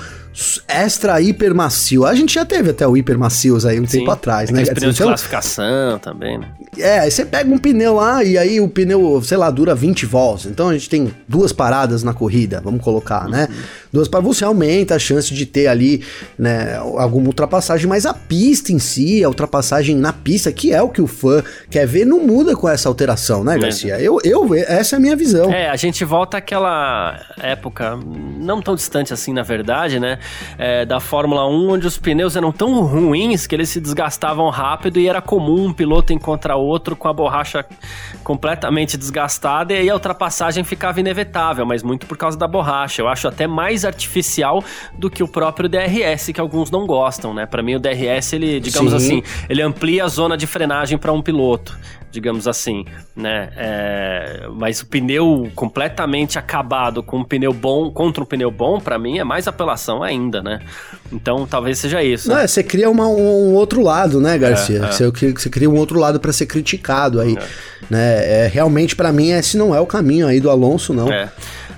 [0.69, 2.05] extra hiper macio.
[2.07, 4.65] A gente já teve até o hiper macios aí um Sim, tempo atrás, né?
[4.65, 6.49] Pneus de classificação também, né?
[6.79, 10.07] É, aí você pega um pneu lá e aí o pneu, sei lá, dura 20
[10.07, 10.47] volts.
[10.47, 13.49] Então a gente tem duas paradas na corrida, vamos colocar, né?
[13.51, 13.57] uhum.
[13.57, 13.65] né?
[13.93, 16.05] Duas paradas, você aumenta a chance de ter ali,
[16.39, 20.89] né, alguma ultrapassagem, mas a pista em si, a ultrapassagem na pista, que é o
[20.89, 23.97] que o fã quer ver, não muda com essa alteração, né, Garcia?
[23.97, 24.03] É.
[24.03, 25.51] Eu, eu, essa é a minha visão.
[25.51, 27.99] É, a gente volta àquela época,
[28.39, 30.20] não tão distante assim, na verdade, né?
[30.59, 34.99] É, da Fórmula 1, onde os pneus eram tão ruins que eles se desgastavam rápido
[34.99, 37.65] e era comum um piloto encontrar outro com a borracha
[38.23, 43.03] completamente desgastada e aí a ultrapassagem ficava inevitável, mas muito por causa da borracha.
[43.03, 44.63] Eu acho até mais artificial
[44.99, 47.47] do que o próprio DRS, que alguns não gostam, né?
[47.47, 48.97] Para mim o DRS, ele, digamos Sim.
[48.97, 51.79] assim, ele amplia a zona de frenagem para um piloto
[52.11, 53.51] digamos assim, né?
[53.57, 58.99] É, mas o pneu completamente acabado com um pneu bom contra um pneu bom, para
[58.99, 60.61] mim é mais apelação ainda, né?
[61.13, 62.29] Então talvez seja isso.
[62.29, 62.47] Não, né?
[62.47, 64.81] você cria uma, um outro lado, né, Garcia?
[64.81, 64.93] É, é.
[64.93, 67.45] Você, você, cria um outro lado para ser criticado aí, é.
[67.89, 68.45] né?
[68.45, 71.11] É, realmente para mim esse não é o caminho aí do Alonso, não.
[71.13, 71.31] É.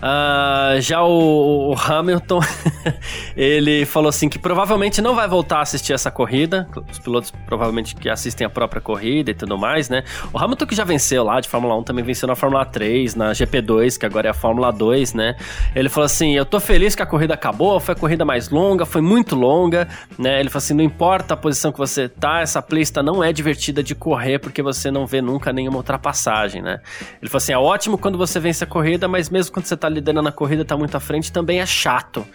[0.02, 2.40] Uh, já o, o Hamilton,
[3.36, 6.66] ele falou assim que provavelmente não vai voltar a assistir essa corrida.
[6.90, 10.02] Os pilotos provavelmente que assistem a própria corrida e tudo mais, né?
[10.32, 13.30] O Hamilton que já venceu lá de Fórmula 1 também venceu na Fórmula 3, na
[13.30, 15.36] GP2, que agora é a Fórmula 2, né?
[15.72, 18.84] Ele falou assim: Eu tô feliz que a corrida acabou, foi a corrida mais longa,
[18.84, 19.86] foi muito longa,
[20.18, 20.40] né?
[20.40, 23.84] Ele falou assim: Não importa a posição que você tá, essa pista não é divertida
[23.84, 26.80] de correr porque você não vê nunca nenhuma ultrapassagem, né?
[27.20, 29.91] Ele falou assim: É ótimo quando você vence a corrida, mas mesmo quando você tá
[29.92, 32.26] liderando a corrida, tá muito à frente, também é chato,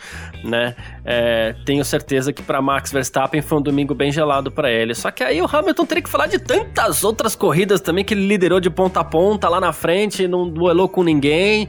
[0.44, 0.76] né?
[1.04, 4.94] É, tenho certeza que para Max Verstappen foi um domingo bem gelado para ele.
[4.96, 8.28] Só que aí o Hamilton teria que falar de tantas outras corridas também que ele
[8.28, 11.68] liderou de ponta a ponta lá na frente, não duelou com ninguém.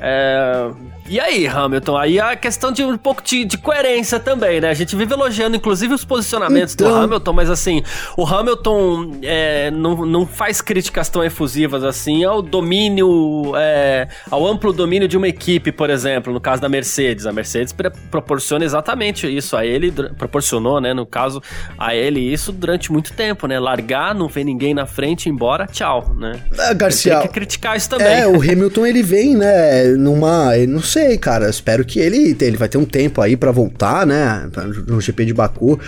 [0.00, 0.70] É,
[1.08, 1.96] e aí, Hamilton?
[1.96, 4.68] Aí a questão de um pouco de, de, coerência também, né?
[4.68, 6.90] A gente vive elogiando, inclusive, os posicionamentos então...
[6.90, 7.82] do Hamilton, mas assim,
[8.16, 14.72] o Hamilton é, não, não faz críticas tão efusivas assim ao domínio, é, ao amplo
[14.72, 17.26] domínio de uma equipe, por exemplo, no caso da Mercedes.
[17.26, 17.74] A Mercedes
[18.10, 20.92] proporciona exatamente isso a ele, proporcionou, né?
[20.92, 21.42] No caso,
[21.78, 23.58] a ele isso durante muito tempo, né?
[23.58, 26.40] Largar, não ver ninguém na frente, embora, tchau, né?
[26.58, 27.18] É, Garcia.
[27.18, 28.20] Tem que criticar isso também.
[28.20, 30.56] É, o Hamilton ele vem, né, numa.
[30.66, 31.48] Não sei sei, cara.
[31.48, 34.48] Espero que ele, ele vai ter um tempo aí para voltar, né?
[34.86, 35.78] No GP de Baku.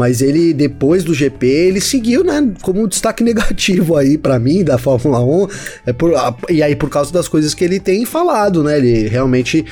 [0.00, 2.54] Mas ele, depois do GP, ele seguiu, né?
[2.62, 5.48] Como um destaque negativo aí para mim da Fórmula 1.
[5.84, 6.12] É por,
[6.48, 8.78] e aí, por causa das coisas que ele tem falado, né?
[8.78, 9.62] Ele realmente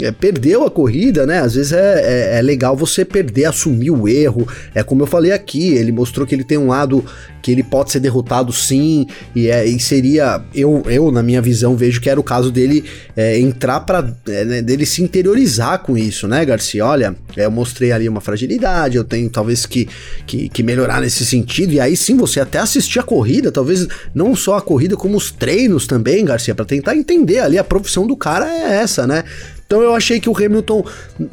[0.00, 1.40] é, perdeu a corrida, né?
[1.40, 4.46] Às vezes é, é, é, legal você perder, assumir o erro.
[4.72, 7.04] É como eu falei aqui, ele mostrou que ele tem um lado
[7.42, 11.76] que ele pode ser derrotado sim, e, é, e seria, eu, eu, na minha visão,
[11.76, 12.84] vejo que era o caso dele
[13.16, 16.86] é, entrar para é, né, dele se interiorizar com isso, né, Garcia?
[16.86, 19.88] Olha, eu mostrei ali uma fragilidade, eu tenho talvez que,
[20.26, 24.36] que, que melhorar nesse sentido, e aí sim você até assistir a corrida, talvez não
[24.36, 28.16] só a corrida, como os treinos também, Garcia, para tentar entender ali a profissão do
[28.16, 29.24] cara é essa, né?
[29.72, 30.84] Então eu achei que o Hamilton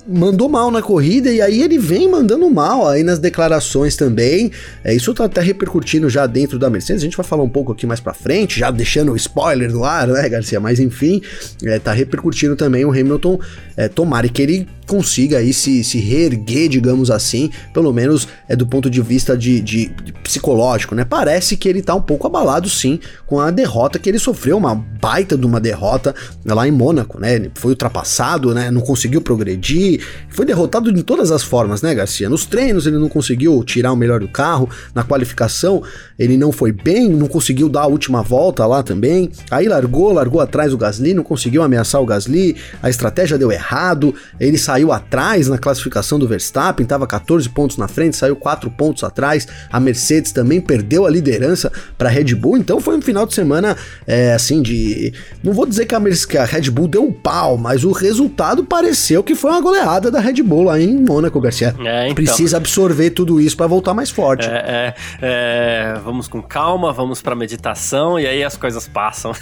[0.08, 4.50] mandou mal na corrida e aí ele vem mandando mal aí nas declarações também.
[4.82, 7.02] É, isso tá até repercutindo já dentro da Mercedes.
[7.02, 9.84] A gente vai falar um pouco aqui mais para frente, já deixando o spoiler no
[9.84, 10.58] ar, né, Garcia?
[10.58, 11.22] Mas enfim,
[11.66, 13.42] é, tá repercutindo também o Hamilton.
[13.76, 18.66] É, tomara que ele consiga aí se, se reerguer, digamos assim, pelo menos é do
[18.66, 21.06] ponto de vista de, de, de, psicológico, né?
[21.06, 24.74] Parece que ele tá um pouco abalado sim com a derrota que ele sofreu, uma
[24.74, 27.36] baita de uma derrota lá em Mônaco, né?
[27.36, 28.72] Ele foi ultrapassado, né?
[28.72, 32.28] Não conseguiu progredir, foi derrotado de todas as formas, né, Garcia?
[32.28, 35.84] Nos treinos ele não conseguiu tirar o melhor do carro, na qualificação
[36.18, 40.42] ele não foi bem, não conseguiu dar a última volta lá também, aí largou, largou
[40.42, 44.94] atrás o Gasly, não conseguiu ameaçar o Gasly, a estratégia deu errado, ele saiu saiu
[44.94, 49.46] atrás na classificação do Verstappen, estava 14 pontos na frente, saiu 4 pontos atrás.
[49.70, 53.34] A Mercedes também perdeu a liderança para a Red Bull, então foi um final de
[53.34, 53.76] semana
[54.08, 55.14] é, assim de.
[55.44, 58.64] Não vou dizer que a, que a Red Bull deu um pau, mas o resultado
[58.64, 61.76] pareceu que foi uma goleada da Red Bull lá em Mônaco, Garcia.
[61.80, 62.16] É, então.
[62.16, 64.48] Precisa absorver tudo isso para voltar mais forte.
[64.48, 69.34] É, é, é, vamos com calma, vamos para meditação e aí as coisas passam.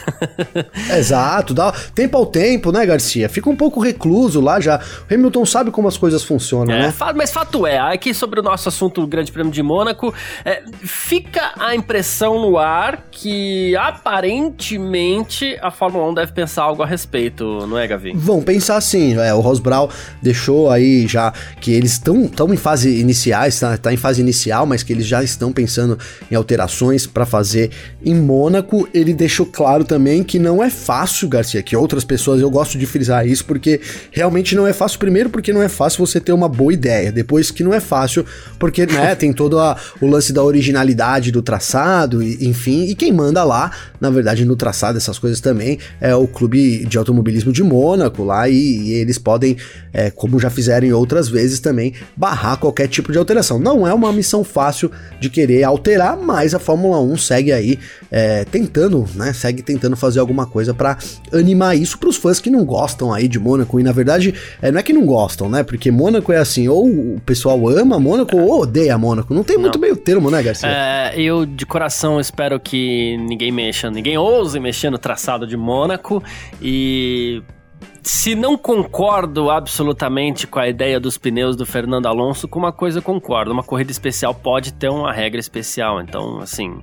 [0.98, 3.30] Exato, dá tempo ao tempo, né, Garcia?
[3.30, 4.80] Fica um pouco recluso lá já.
[5.06, 6.94] O Hamilton sabe como as coisas funcionam, é, né?
[7.16, 10.14] Mas fato é, aqui sobre o nosso assunto do Grande Prêmio de Mônaco,
[10.44, 16.86] é, fica a impressão no ar que aparentemente a Fórmula 1 deve pensar algo a
[16.86, 18.14] respeito, não é, Gavi?
[18.16, 19.18] Vão pensar sim.
[19.20, 19.90] É, o Ross Brown
[20.22, 24.84] deixou aí já que eles estão em fase iniciais, tá, tá em fase inicial, mas
[24.84, 25.98] que eles já estão pensando
[26.32, 27.72] em alterações para fazer
[28.04, 28.88] em Mônaco.
[28.94, 32.86] Ele deixou claro também que não é fácil, Garcia, que outras pessoas, eu gosto de
[32.86, 36.50] frisar isso, porque realmente não é fácil primeiro porque não é fácil você ter uma
[36.50, 38.26] boa ideia, depois que não é fácil
[38.60, 43.14] porque, né, tem todo a, o lance da originalidade do traçado, e, enfim, e quem
[43.14, 47.64] manda lá, na verdade, no traçado, essas coisas também, é o Clube de Automobilismo de
[47.64, 49.56] Mônaco lá, e, e eles podem,
[49.94, 53.58] é, como já fizeram outras vezes também, barrar qualquer tipo de alteração.
[53.58, 54.92] Não é uma missão fácil
[55.22, 57.80] de querer alterar, mas a Fórmula 1 segue aí
[58.12, 60.98] é, tentando, né, segue tentando fazer alguma coisa para
[61.32, 64.70] animar isso para os fãs que não gostam aí de Mônaco, e na verdade, é,
[64.70, 65.64] não é que não gostam, né?
[65.64, 69.34] Porque Mônaco é assim, ou o pessoal ama Mônaco ou odeia Mônaco.
[69.34, 69.82] Não tem muito não.
[69.82, 70.68] meio termo, né, Garcia?
[70.68, 76.24] É, eu de coração espero que ninguém mexa, ninguém ouse mexer no traçado de Mônaco
[76.62, 77.42] e
[78.02, 83.00] se não concordo absolutamente com a ideia dos pneus do Fernando Alonso, com uma coisa
[83.00, 86.02] eu concordo: uma corrida especial pode ter uma regra especial.
[86.02, 86.80] Então, assim,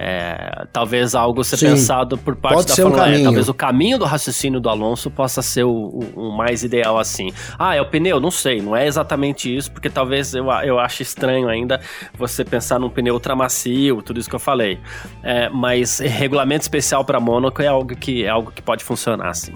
[0.00, 3.24] é, talvez algo ser Sim, pensado por parte da Fórmula um 1.
[3.24, 7.32] Talvez o caminho do raciocínio do Alonso possa ser o, o, o, mais ideal assim.
[7.58, 8.20] Ah, é o pneu?
[8.20, 11.80] Não sei, não é exatamente isso, porque talvez eu, eu ache estranho ainda
[12.16, 14.78] você pensar num pneu ultramacio, tudo isso que eu falei.
[15.20, 19.54] É, mas regulamento especial para Mônaco é algo que é algo que pode funcionar assim.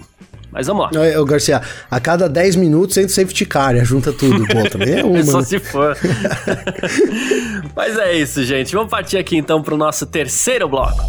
[0.53, 1.19] Mas vamos lá.
[1.19, 3.83] Ô, Garcia, a cada 10 minutos entra o safety car, né?
[3.83, 4.45] junta tudo.
[4.45, 5.23] Pô, também é uma.
[5.23, 5.45] Só né?
[5.45, 5.97] se for.
[7.75, 8.75] Mas é isso, gente.
[8.75, 11.03] Vamos partir aqui então pro nosso terceiro bloco.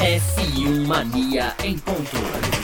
[0.00, 2.55] F1 Mania em ponto.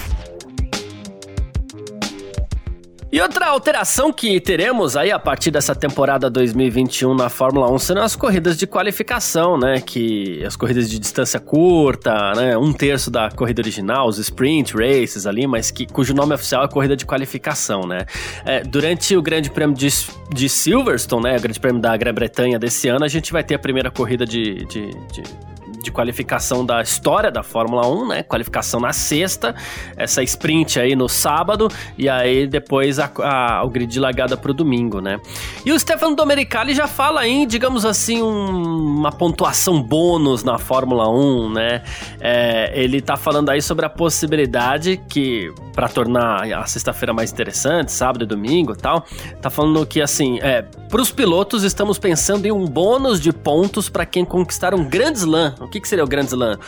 [3.12, 8.02] E outra alteração que teremos aí a partir dessa temporada 2021 na Fórmula 1 serão
[8.02, 9.82] as corridas de qualificação, né?
[9.82, 12.56] Que as corridas de distância curta, né?
[12.56, 16.68] Um terço da corrida original, os sprint races ali, mas que, cujo nome oficial é
[16.68, 18.06] corrida de qualificação, né?
[18.46, 19.90] É, durante o Grande Prêmio de,
[20.32, 21.36] de Silverstone, né?
[21.36, 24.64] O Grande Prêmio da Grã-Bretanha desse ano, a gente vai ter a primeira corrida de,
[24.64, 25.22] de, de
[25.82, 28.22] de qualificação da história da Fórmula 1, né?
[28.22, 29.54] Qualificação na sexta,
[29.96, 31.68] essa sprint aí no sábado,
[31.98, 35.20] e aí depois a, a, o grid de largada pro domingo, né?
[35.64, 41.08] E o Stefano Domenicali já fala em, digamos assim, um, uma pontuação bônus na Fórmula
[41.08, 41.82] 1, né?
[42.20, 47.92] É, ele tá falando aí sobre a possibilidade que, para tornar a sexta-feira mais interessante,
[47.92, 49.04] sábado e domingo e tal,
[49.40, 54.04] tá falando que, assim, é, pros pilotos estamos pensando em um bônus de pontos para
[54.04, 56.58] quem conquistar um Grand Slam, que, que seria o Grand Slam?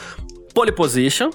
[0.55, 1.31] Pole position,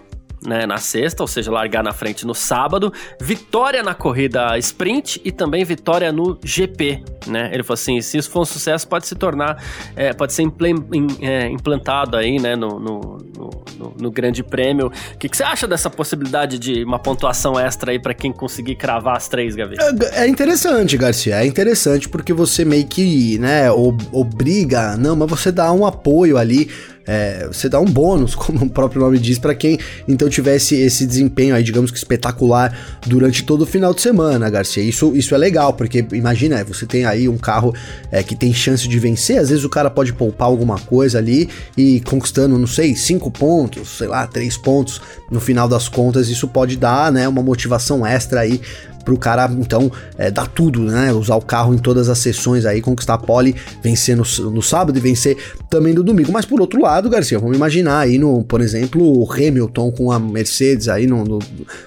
[0.45, 5.31] né, na sexta, ou seja, largar na frente no sábado, vitória na corrida sprint e
[5.31, 7.49] também vitória no GP, né?
[7.53, 9.61] Ele falou assim, se isso for um sucesso, pode se tornar,
[9.95, 10.43] é, pode ser
[11.21, 13.17] é, implantado aí, né, no, no,
[13.77, 14.87] no, no Grande Prêmio.
[14.87, 18.75] O que, que, você acha dessa possibilidade de uma pontuação extra aí para quem conseguir
[18.75, 19.75] cravar as três, Gavi?
[19.79, 25.51] É, é, interessante, Garcia, é interessante porque você meio que, né, obriga, não, mas você
[25.51, 26.69] dá um apoio ali
[27.05, 31.05] é, você dá um bônus, como o próprio nome diz, para quem então tivesse esse
[31.05, 34.83] desempenho aí, digamos que espetacular durante todo o final de semana, Garcia.
[34.83, 37.73] Isso, isso é legal, porque imagina, você tem aí um carro
[38.11, 41.49] é, que tem chance de vencer, às vezes o cara pode poupar alguma coisa ali
[41.75, 46.47] e conquistando, não sei, cinco pontos, sei lá, três pontos, no final das contas, isso
[46.47, 48.61] pode dar, né, uma motivação extra aí
[49.09, 51.11] pro cara, então, é, dar tudo, né?
[51.11, 54.95] Usar o carro em todas as sessões aí, conquistar a pole, vencer no, no sábado
[54.97, 55.35] e vencer
[55.67, 56.31] também no domingo.
[56.31, 60.19] Mas por outro lado, Garcia, vamos imaginar aí, no, por exemplo, o Hamilton com a
[60.19, 61.39] Mercedes aí, no, no,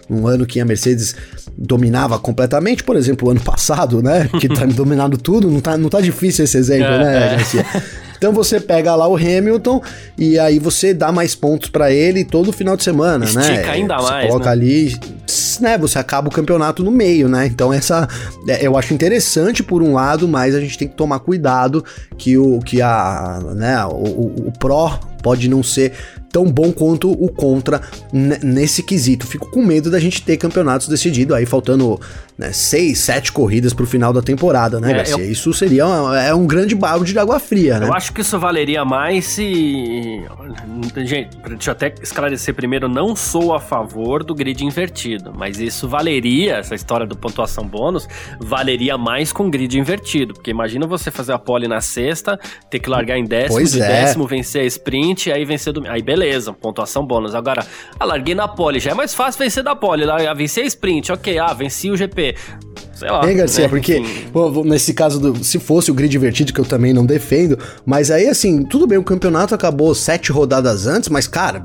[0.08, 1.14] num ano que a Mercedes
[1.56, 4.28] dominava completamente, por exemplo, o ano passado, né?
[4.40, 8.02] Que tá dominando tudo, não tá, não tá difícil esse exemplo, é, né, é.
[8.22, 9.82] Então você pega lá o Hamilton
[10.16, 13.52] e aí você dá mais pontos para ele todo final de semana, Estica né?
[13.52, 14.26] Estica ainda você mais.
[14.28, 14.52] Coloca né?
[14.52, 15.00] ali,
[15.60, 15.76] né?
[15.78, 17.46] Você acaba o campeonato no meio, né?
[17.46, 18.08] Então essa
[18.46, 21.84] é, eu acho interessante por um lado, mas a gente tem que tomar cuidado
[22.16, 25.92] que o que a, né, o, o, o pró pode não ser
[26.32, 27.80] tão bom quanto o contra
[28.12, 29.26] nesse quesito.
[29.26, 32.00] Fico com medo da gente ter campeonatos decididos aí, faltando
[32.36, 35.24] né, seis, sete corridas pro final da temporada, né, é, Garcia?
[35.24, 35.30] Eu...
[35.30, 37.86] Isso seria uma, é um grande balde de água fria, né?
[37.86, 40.22] Eu acho que isso valeria mais se.
[41.04, 45.88] Gente, deixa eu até esclarecer primeiro, não sou a favor do grid invertido, mas isso
[45.88, 48.08] valeria, essa história do pontuação bônus,
[48.40, 50.34] valeria mais com grid invertido.
[50.34, 52.38] Porque imagina você fazer a pole na sexta,
[52.70, 53.86] ter que largar em décimo, pois de é.
[53.86, 55.86] décimo vencer a sprint, aí vencer do.
[55.86, 57.34] Aí beleza pontuação bônus.
[57.34, 57.66] Agora,
[57.98, 60.04] ah, larguei na pole, já é mais fácil vencer da pole.
[60.10, 62.21] Ah, vencer a sprint, ok, ah, venci o GP.
[62.94, 63.28] Sei lá.
[63.28, 63.68] Hein, Garcia, né?
[63.68, 64.00] porque
[64.64, 68.28] nesse caso, do, se fosse o grid invertido, que eu também não defendo, mas aí
[68.28, 71.62] assim, tudo bem, o campeonato acabou sete rodadas antes, mas cara,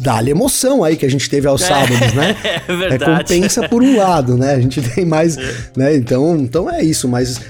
[0.00, 2.36] dá-lhe emoção aí que a gente teve aos é, sábados, né?
[2.68, 3.04] É verdade.
[3.04, 4.54] Recompensa por um lado, né?
[4.54, 5.54] A gente tem mais, é.
[5.76, 5.96] né?
[5.96, 7.40] Então, então é isso, mas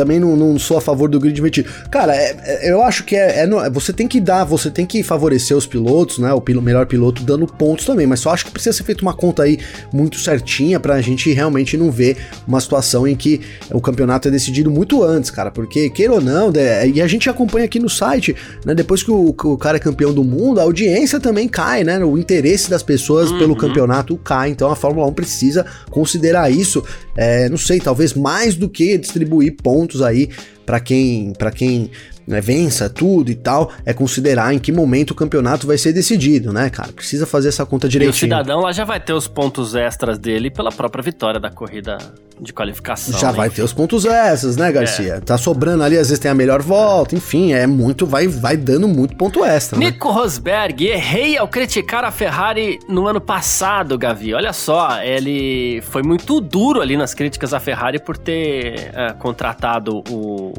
[0.00, 1.68] também não, não sou a favor do grid invertido.
[1.90, 5.02] Cara, é, é, eu acho que é, é, Você tem que dar, você tem que
[5.02, 6.32] favorecer os pilotos, né?
[6.32, 9.12] O pilo, melhor piloto dando pontos também, mas só acho que precisa ser feita uma
[9.12, 9.58] conta aí
[9.92, 12.16] muito certinha pra gente realmente não ver
[12.48, 15.50] uma situação em que o campeonato é decidido muito antes, cara.
[15.50, 16.50] Porque, queira ou não,
[16.94, 18.34] e a gente acompanha aqui no site,
[18.64, 18.74] né?
[18.74, 22.02] Depois que o, que o cara é campeão do mundo, a audiência também cai, né?
[22.02, 23.38] O interesse das pessoas uhum.
[23.38, 24.48] pelo campeonato cai.
[24.48, 26.82] Então a Fórmula 1 precisa considerar isso.
[27.14, 30.28] É, não sei, talvez mais do que distribuir pontos aí
[30.64, 31.90] para quem, para quem
[32.26, 36.52] né, vença tudo e tal, é considerar em que momento o campeonato vai ser decidido,
[36.52, 36.92] né, cara?
[36.92, 38.30] Precisa fazer essa conta direitinho.
[38.30, 41.50] E o cidadão lá já vai ter os pontos extras dele pela própria vitória da
[41.50, 41.98] corrida
[42.40, 43.18] de qualificação.
[43.18, 43.36] Já né?
[43.36, 45.14] vai ter os pontos extras, né, Garcia?
[45.14, 45.20] É.
[45.20, 48.88] Tá sobrando ali, às vezes tem a melhor volta, enfim, é muito, vai, vai dando
[48.88, 49.78] muito ponto extra.
[49.78, 49.86] Né?
[49.86, 50.14] Nico né?
[50.14, 54.32] Rosberg, errei ao criticar a Ferrari no ano passado, Gavi.
[54.32, 60.02] Olha só, ele foi muito duro ali nas críticas à Ferrari por ter é, contratado
[60.08, 60.52] o,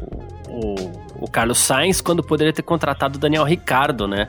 [0.48, 0.91] o
[1.22, 4.28] o Carlos Sainz quando poderia ter contratado o Daniel Ricardo, né?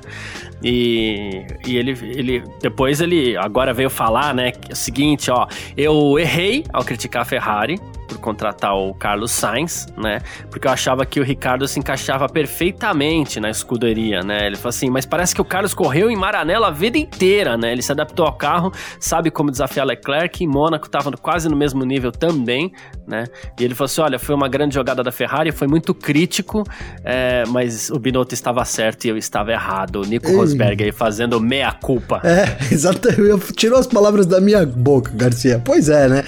[0.63, 6.17] E, e ele, ele depois ele agora veio falar, né, é o seguinte, ó, eu
[6.19, 7.79] errei ao criticar a Ferrari,
[8.13, 10.19] por contratar o Carlos Sainz, né?
[10.49, 14.45] Porque eu achava que o Ricardo se encaixava perfeitamente na escuderia, né?
[14.45, 17.71] Ele falou assim, mas parece que o Carlos correu em Maranello a vida inteira, né?
[17.71, 21.83] Ele se adaptou ao carro, sabe como desafiar Leclerc, em Mônaco estava quase no mesmo
[21.83, 22.71] nível também,
[23.07, 23.25] né?
[23.59, 26.63] E ele falou assim, olha, foi uma grande jogada da Ferrari, foi muito crítico,
[27.03, 30.01] é, mas o Binotto estava certo e eu estava errado.
[30.01, 30.35] O Nico Ei.
[30.35, 32.21] Rosberg aí fazendo meia culpa.
[32.23, 33.53] É, exatamente.
[33.53, 35.61] Tirou as palavras da minha boca, Garcia.
[35.63, 36.23] Pois é, né?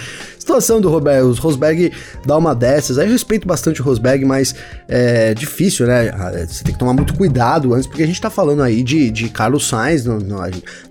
[0.46, 1.92] Situação do Rosberg, o Rosberg
[2.24, 4.54] dá uma dessas, aí eu respeito bastante o Rosberg, mas
[4.88, 6.12] é difícil, né?
[6.14, 9.10] Ah, você tem que tomar muito cuidado antes, porque a gente tá falando aí de,
[9.10, 10.42] de Carlos Sainz, não, não,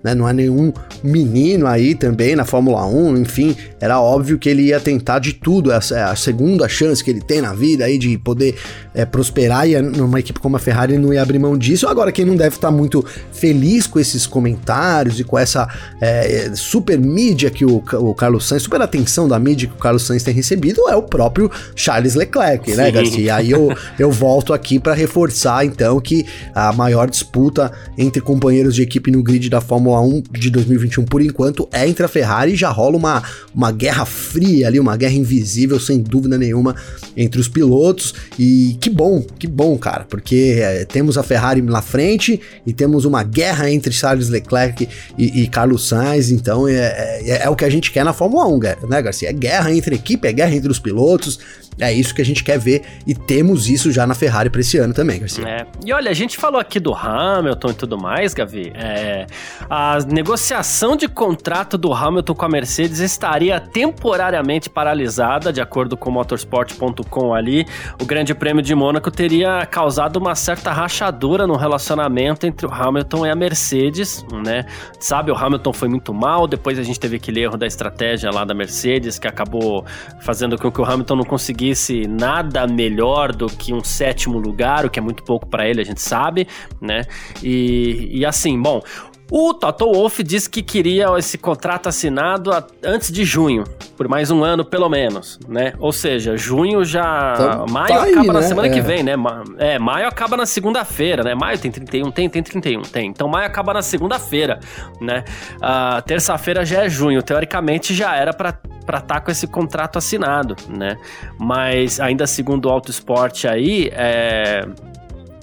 [0.03, 0.14] né?
[0.14, 0.73] não é nenhum
[1.05, 5.71] menino aí também na Fórmula 1, enfim, era óbvio que ele ia tentar de tudo,
[5.71, 8.57] é a segunda chance que ele tem na vida aí de poder
[8.92, 11.87] é, prosperar e numa equipe como a Ferrari não ia abrir mão disso.
[11.87, 15.69] Agora, quem não deve estar tá muito feliz com esses comentários e com essa
[16.00, 20.03] é, super mídia que o, o Carlos Sainz, super atenção da mídia que o Carlos
[20.03, 22.83] Sainz tem recebido, é o próprio Charles Leclerc, né, Sim.
[22.83, 23.21] né, Garcia?
[23.21, 23.69] E aí eu,
[23.99, 29.23] eu volto aqui para reforçar, então, que a maior disputa entre companheiros de equipe no
[29.23, 32.97] grid da Fórmula 1 de 2021, por enquanto, é entre a Ferrari e já rola
[32.97, 33.23] uma,
[33.55, 36.75] uma guerra fria ali, uma guerra invisível, sem dúvida nenhuma,
[37.17, 38.15] entre os pilotos.
[38.38, 43.05] E que bom, que bom, cara, porque é, temos a Ferrari na frente e temos
[43.05, 44.88] uma guerra entre Charles Leclerc
[45.19, 48.47] e, e Carlos Sainz, então é, é, é, o que a gente quer na Fórmula
[48.49, 49.31] 1, né, Garcia?
[49.31, 51.38] É guerra entre equipe, é guerra entre os pilotos,
[51.79, 54.79] é isso que a gente quer ver e temos isso já na Ferrari para esse
[54.79, 55.46] ano também, Garcia.
[55.46, 55.66] É.
[55.85, 58.72] E olha, a gente falou aqui do Hamilton e tudo mais, Gavi.
[58.75, 59.27] É,
[59.68, 66.10] a negociação de contrato do Hamilton com a Mercedes estaria temporariamente paralisada, de acordo com
[66.10, 67.66] o motorsport.com ali.
[68.00, 73.27] O Grande Prêmio de Mônaco teria causado uma certa rachadura no relacionamento entre o Hamilton
[73.27, 74.64] e a Mercedes, né?
[75.00, 78.44] Sabe, o Hamilton foi muito mal, depois a gente teve aquele erro da estratégia lá
[78.44, 79.85] da Mercedes que acabou
[80.20, 84.85] fazendo com que o Hamilton não conseguisse conseguisse nada melhor do que um sétimo lugar,
[84.85, 86.46] o que é muito pouco para ele, a gente sabe,
[86.81, 87.02] né?
[87.42, 88.83] E, e assim, bom,
[89.31, 92.50] o Toto Wolff disse que queria esse contrato assinado
[92.83, 93.64] antes de junho,
[93.96, 95.72] por mais um ano pelo menos, né?
[95.79, 97.35] Ou seja, junho já.
[97.35, 98.42] Então, maio tá acaba aí, na né?
[98.42, 98.70] semana é.
[98.70, 99.14] que vem, né?
[99.58, 101.35] É, maio acaba na segunda-feira, né?
[101.35, 103.08] Maio tem 31, tem, tem 31, tem.
[103.08, 104.60] Então maio acaba na segunda-feira,
[105.00, 105.25] né?
[105.56, 109.96] Uh, Terça-feira já é junho, teoricamente já era para para estar tá com esse contrato
[109.96, 110.98] assinado, né?
[111.38, 114.66] Mas ainda segundo o Auto Esporte aí, é,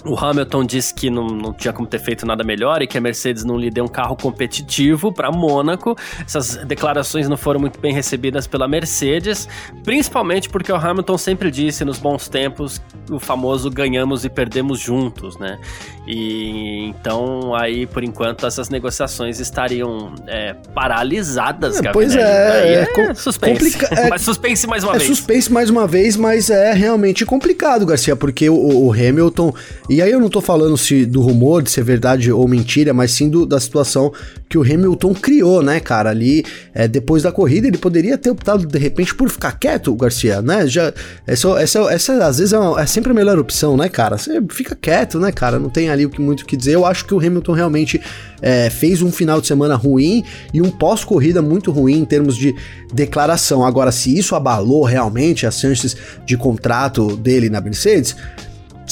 [0.04, 3.00] o Hamilton disse que não, não tinha como ter feito nada melhor e que a
[3.00, 5.96] Mercedes não lhe deu um carro competitivo para Mônaco.
[6.24, 9.48] Essas declarações não foram muito bem recebidas pela Mercedes,
[9.84, 12.80] principalmente porque o Hamilton sempre disse nos bons tempos
[13.10, 15.58] o famoso ganhamos e perdemos juntos, né?
[16.06, 21.80] E então aí por enquanto essas negociações estariam é, paralisadas.
[21.80, 23.78] É, pois é, é, é suspense.
[23.90, 25.08] É, mas suspense mais uma é vez.
[25.08, 29.54] suspense mais uma vez, mas é realmente complicado, Garcia, porque o, o Hamilton
[29.92, 33.10] e aí eu não tô falando se do rumor de ser verdade ou mentira, mas
[33.10, 34.10] sim do, da situação
[34.48, 36.08] que o Hamilton criou, né, cara?
[36.08, 40.40] Ali, é, depois da corrida, ele poderia ter optado de repente por ficar quieto, Garcia,
[40.40, 40.66] né?
[40.66, 40.94] Já,
[41.26, 44.16] essa, essa, essa às vezes é, uma, é, sempre a melhor opção, né, cara?
[44.16, 45.58] Você fica quieto, né, cara?
[45.58, 46.74] Não tem ali muito o que dizer.
[46.74, 48.00] Eu acho que o Hamilton realmente
[48.40, 50.24] é, fez um final de semana ruim
[50.54, 52.54] e um pós-corrida muito ruim em termos de
[52.94, 53.62] declaração.
[53.62, 58.16] Agora, se isso abalou realmente as chances de contrato dele na Mercedes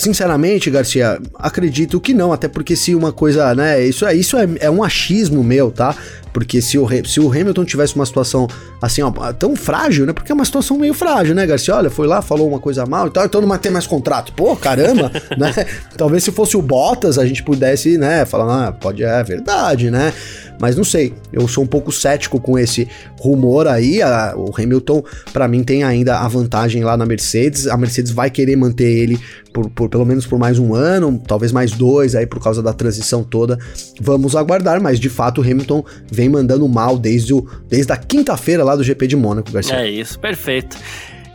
[0.00, 4.48] Sinceramente, Garcia, acredito que não, até porque se uma coisa, né, isso é, isso é,
[4.60, 5.94] é um achismo meu, tá?
[6.32, 8.48] Porque se o, se o Hamilton tivesse uma situação
[8.80, 10.14] assim, ó, tão frágil, né?
[10.14, 11.76] Porque é uma situação meio frágil, né, Garcia?
[11.76, 14.32] Olha, foi lá, falou uma coisa mal e tal, então não vai ter mais contrato.
[14.32, 15.52] Pô, caramba, né?
[15.98, 20.14] Talvez se fosse o Bottas a gente pudesse, né, falar, ah, pode, é verdade, né?
[20.60, 22.86] Mas não sei, eu sou um pouco cético com esse
[23.18, 24.02] rumor aí.
[24.02, 25.02] A, o Hamilton,
[25.32, 27.66] para mim, tem ainda a vantagem lá na Mercedes.
[27.66, 29.18] A Mercedes vai querer manter ele
[29.52, 32.74] por, por, pelo menos por mais um ano, talvez mais dois aí por causa da
[32.74, 33.58] transição toda.
[34.00, 35.82] Vamos aguardar, mas de fato o Hamilton
[36.12, 39.76] vem mandando mal desde, o, desde a quinta-feira lá do GP de Mônaco, Garcia.
[39.76, 40.76] É isso, perfeito.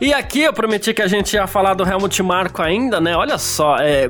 [0.00, 3.16] E aqui eu prometi que a gente ia falar do Helmut Marko ainda, né?
[3.16, 4.08] Olha só, é,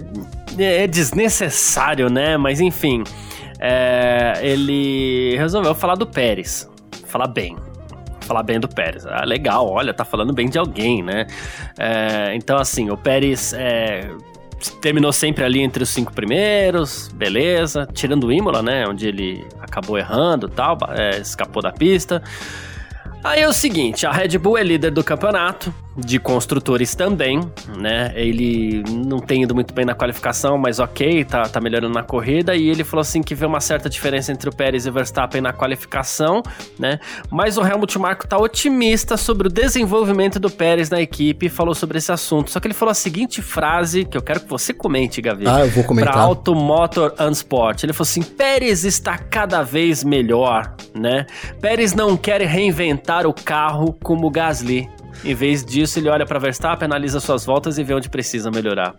[0.59, 2.37] é desnecessário, né?
[2.37, 3.05] Mas enfim,
[3.59, 6.69] é, ele resolveu falar do Pérez.
[7.07, 7.57] Falar bem.
[8.21, 9.07] Falar bem do Pérez.
[9.07, 11.27] Ah, legal, olha, tá falando bem de alguém, né?
[11.79, 14.11] É, então, assim, o Pérez é,
[14.81, 17.89] terminou sempre ali entre os cinco primeiros, beleza.
[17.93, 18.87] Tirando o Imola, né?
[18.87, 22.23] Onde ele acabou errando tal, é, escapou da pista.
[23.23, 27.41] Aí é o seguinte, a Red Bull é líder do campeonato, de construtores também,
[27.77, 28.13] né?
[28.15, 32.55] Ele não tem ido muito bem na qualificação, mas ok, tá, tá melhorando na corrida.
[32.55, 35.41] E ele falou assim que vê uma certa diferença entre o Pérez e o Verstappen
[35.41, 36.43] na qualificação,
[36.79, 36.99] né?
[37.31, 41.75] Mas o Helmut Marko tá otimista sobre o desenvolvimento do Pérez na equipe e falou
[41.75, 42.51] sobre esse assunto.
[42.51, 45.47] Só que ele falou a seguinte frase, que eu quero que você comente, Gavi.
[45.47, 46.13] Ah, eu vou comentar.
[46.13, 47.85] Pra Auto Motor and Sport.
[47.85, 51.27] Ele falou assim: Pérez está cada vez melhor, né?
[51.61, 54.89] Pérez não quer reinventar o carro como Gasly
[55.25, 58.95] Em vez disso, ele olha para Verstappen, analisa suas voltas e vê onde precisa melhorar.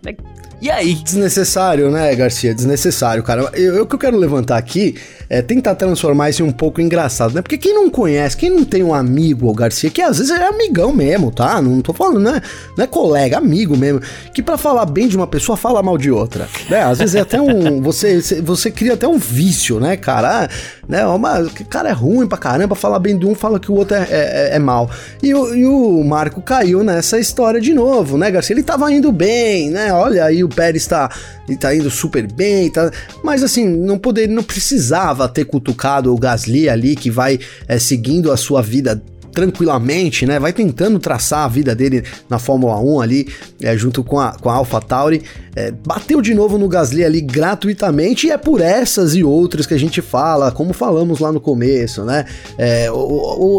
[0.59, 0.95] E aí?
[0.95, 2.53] Desnecessário, né, Garcia?
[2.53, 3.51] Desnecessário, cara.
[3.53, 4.95] Eu, o que eu quero levantar aqui
[5.29, 7.41] é tentar transformar isso em um pouco engraçado, né?
[7.41, 10.91] Porque quem não conhece, quem não tem um amigo, Garcia, que às vezes é amigão
[10.91, 11.61] mesmo, tá?
[11.61, 12.41] Não tô falando, né?
[12.75, 14.01] Não é colega, amigo mesmo.
[14.33, 16.49] Que para falar bem de uma pessoa, fala mal de outra.
[16.69, 16.81] Né?
[16.81, 17.81] Às vezes é até um.
[17.87, 20.45] Você, você cria até um vício, né, cara?
[20.45, 20.49] Ah,
[20.87, 21.05] né?
[21.05, 24.07] Uma, cara é ruim pra caramba, falar bem de um, fala que o outro é,
[24.09, 24.89] é, é mal.
[25.21, 28.53] E, e o Marco caiu nessa história de novo, né, Garcia?
[28.53, 29.91] Ele tava indo bem, né?
[29.91, 31.09] Olha aí o Pérez tá,
[31.59, 32.91] tá indo super bem, tá...
[33.23, 38.31] mas assim, não poderia, não precisava ter cutucado o Gasly ali, que vai é, seguindo
[38.31, 39.01] a sua vida
[39.37, 40.39] tranquilamente, né?
[40.39, 43.27] Vai tentando traçar a vida dele na Fórmula 1 ali,
[43.61, 45.21] é, junto com a, com a AlphaTauri.
[45.55, 49.75] É, bateu de novo no Gasly ali gratuitamente e é por essas e outras que
[49.75, 52.25] a gente fala, como falamos lá no começo, né?
[52.57, 52.95] É, o,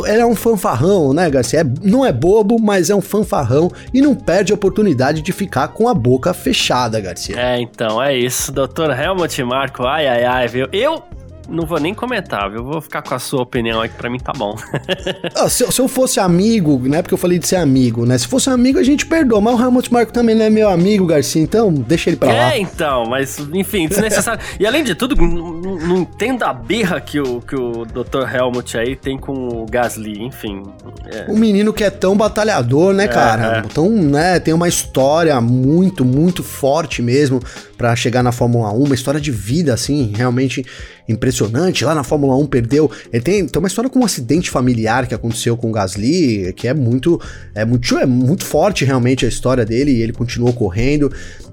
[0.01, 1.61] o, ele é um fanfarrão, né, Garcia?
[1.61, 5.69] É, não é bobo, mas é um fanfarrão e não perde a oportunidade de ficar
[5.69, 7.39] com a boca fechada, Garcia.
[7.39, 8.51] É, então, é isso.
[8.51, 10.67] Doutor Helmut Marco, ai, ai, ai, viu?
[10.73, 11.05] Eu
[11.49, 12.63] não vou nem comentar, viu?
[12.63, 14.55] Vou ficar com a sua opinião aí, que pra mim tá bom.
[15.35, 17.01] ah, se, se, eu fosse amigo, né?
[17.01, 18.19] Porque eu falei de ser amigo, né?
[18.19, 19.41] Se fosse amigo, a gente perdoa.
[19.41, 22.53] Mas o Helmut Marco também não é meu amigo, Garcia, então deixa ele pra lá.
[22.53, 24.41] É, então, mas enfim, desnecessário.
[24.61, 28.35] e além de tudo, não, não entendo a birra que o, que o Dr.
[28.35, 30.63] Helmut aí tem com o Gasly, enfim.
[31.11, 31.31] É.
[31.31, 33.59] O menino que é tão batalhador, né, é, cara?
[33.59, 33.63] É.
[33.63, 37.41] Tão, né, tem uma história muito, muito forte mesmo
[37.77, 40.67] para chegar na Fórmula 1, uma história de vida, assim, realmente
[41.09, 41.85] impressionante.
[41.85, 42.91] Lá na Fórmula 1 perdeu.
[43.13, 46.69] Ele tem, tem uma história com um acidente familiar que aconteceu com o Gasly, que
[46.69, 47.21] é muito,
[47.55, 51.11] é muito, é muito forte realmente a história dele, e ele continuou correndo.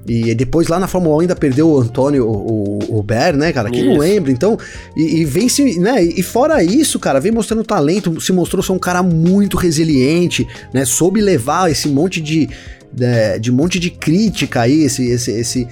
[0.07, 3.51] E depois lá na Fórmula 1 ainda perdeu o Antônio, o, o, o Ber, né,
[3.51, 3.71] cara?
[3.71, 3.89] Quem isso.
[3.89, 4.31] não lembra?
[4.31, 4.57] Então,
[4.95, 6.03] e, e vem se, né?
[6.03, 10.85] E fora isso, cara, vem mostrando talento, se mostrou ser um cara muito resiliente, né?
[10.85, 12.47] Soube levar esse monte de,
[12.93, 15.67] de, de monte de crítica aí, esse, esse, esse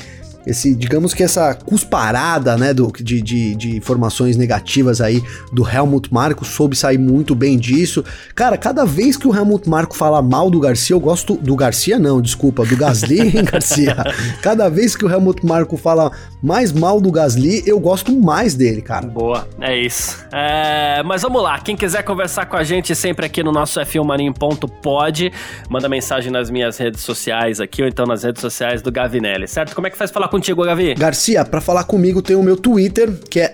[0.46, 6.14] esse, digamos que essa cusparada, né, do, de, de, de, informações negativas aí do Helmut
[6.14, 8.04] Marko, soube sair muito bem disso.
[8.36, 11.98] Cara, cada vez que o Helmut Marko fala mal do Garcia, eu gosto do Garcia
[11.98, 13.96] não, desculpa, do Gasly, Garcia.
[14.42, 16.12] Cada vez que o Helmut Marko fala
[16.44, 19.08] mais mal do Gasly, eu gosto mais dele, cara.
[19.08, 20.24] Boa, é isso.
[20.30, 25.32] É, mas vamos lá, quem quiser conversar com a gente sempre aqui no nosso F1Marinho.pod,
[25.70, 29.74] manda mensagem nas minhas redes sociais aqui, ou então nas redes sociais do Gavinelli, certo?
[29.74, 30.94] Como é que faz falar contigo, Gavi?
[30.96, 33.54] Garcia, para falar comigo tem o meu Twitter, que é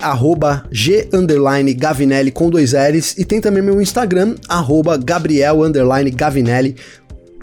[0.71, 4.33] g_gavinelli com dois L's, e tem também meu Instagram,
[5.03, 6.75] Gabriel_Gavinelli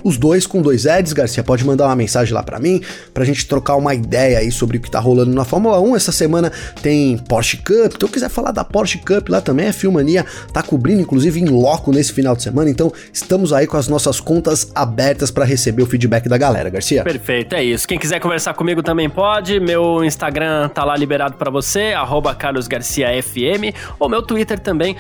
[0.07, 1.43] os dois com dois Eds, Garcia.
[1.43, 2.81] Pode mandar uma mensagem lá para mim,
[3.13, 5.97] pra gente trocar uma ideia aí sobre o que tá rolando na Fórmula 1.
[5.97, 10.25] Essa semana tem Porsche Cup, então quiser falar da Porsche Cup lá também, a Filmania
[10.53, 14.21] tá cobrindo, inclusive em loco nesse final de semana, então estamos aí com as nossas
[14.21, 17.03] contas abertas para receber o feedback da galera, Garcia.
[17.03, 17.89] Perfeito, é isso.
[17.89, 21.95] Quem quiser conversar comigo também pode, meu Instagram tá lá liberado para você,
[22.39, 24.97] carlosgarciafm, ou meu Twitter também,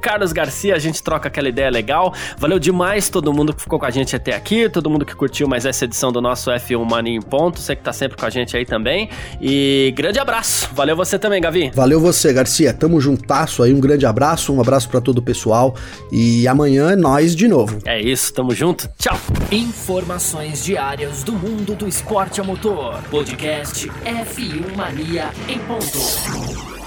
[0.00, 2.14] carlosgarcia, a gente troca aquela ideia legal.
[2.36, 5.14] Valeu demais todo mundo que ficou com a gente até até aqui, todo mundo que
[5.14, 8.26] curtiu mais essa edição do nosso F1 Mania em Ponto, você que tá sempre com
[8.26, 9.08] a gente aí também.
[9.40, 10.68] E grande abraço.
[10.74, 11.70] Valeu você também, Gavi.
[11.74, 12.74] Valeu você, Garcia.
[12.74, 13.72] Tamo juntasso aí.
[13.72, 15.74] Um grande abraço, um abraço para todo o pessoal.
[16.12, 17.78] E amanhã é nós de novo.
[17.86, 18.88] É isso, tamo junto.
[18.98, 19.18] Tchau.
[19.50, 23.00] Informações diárias do mundo do esporte a motor.
[23.10, 26.77] Podcast F1 Mania em ponto.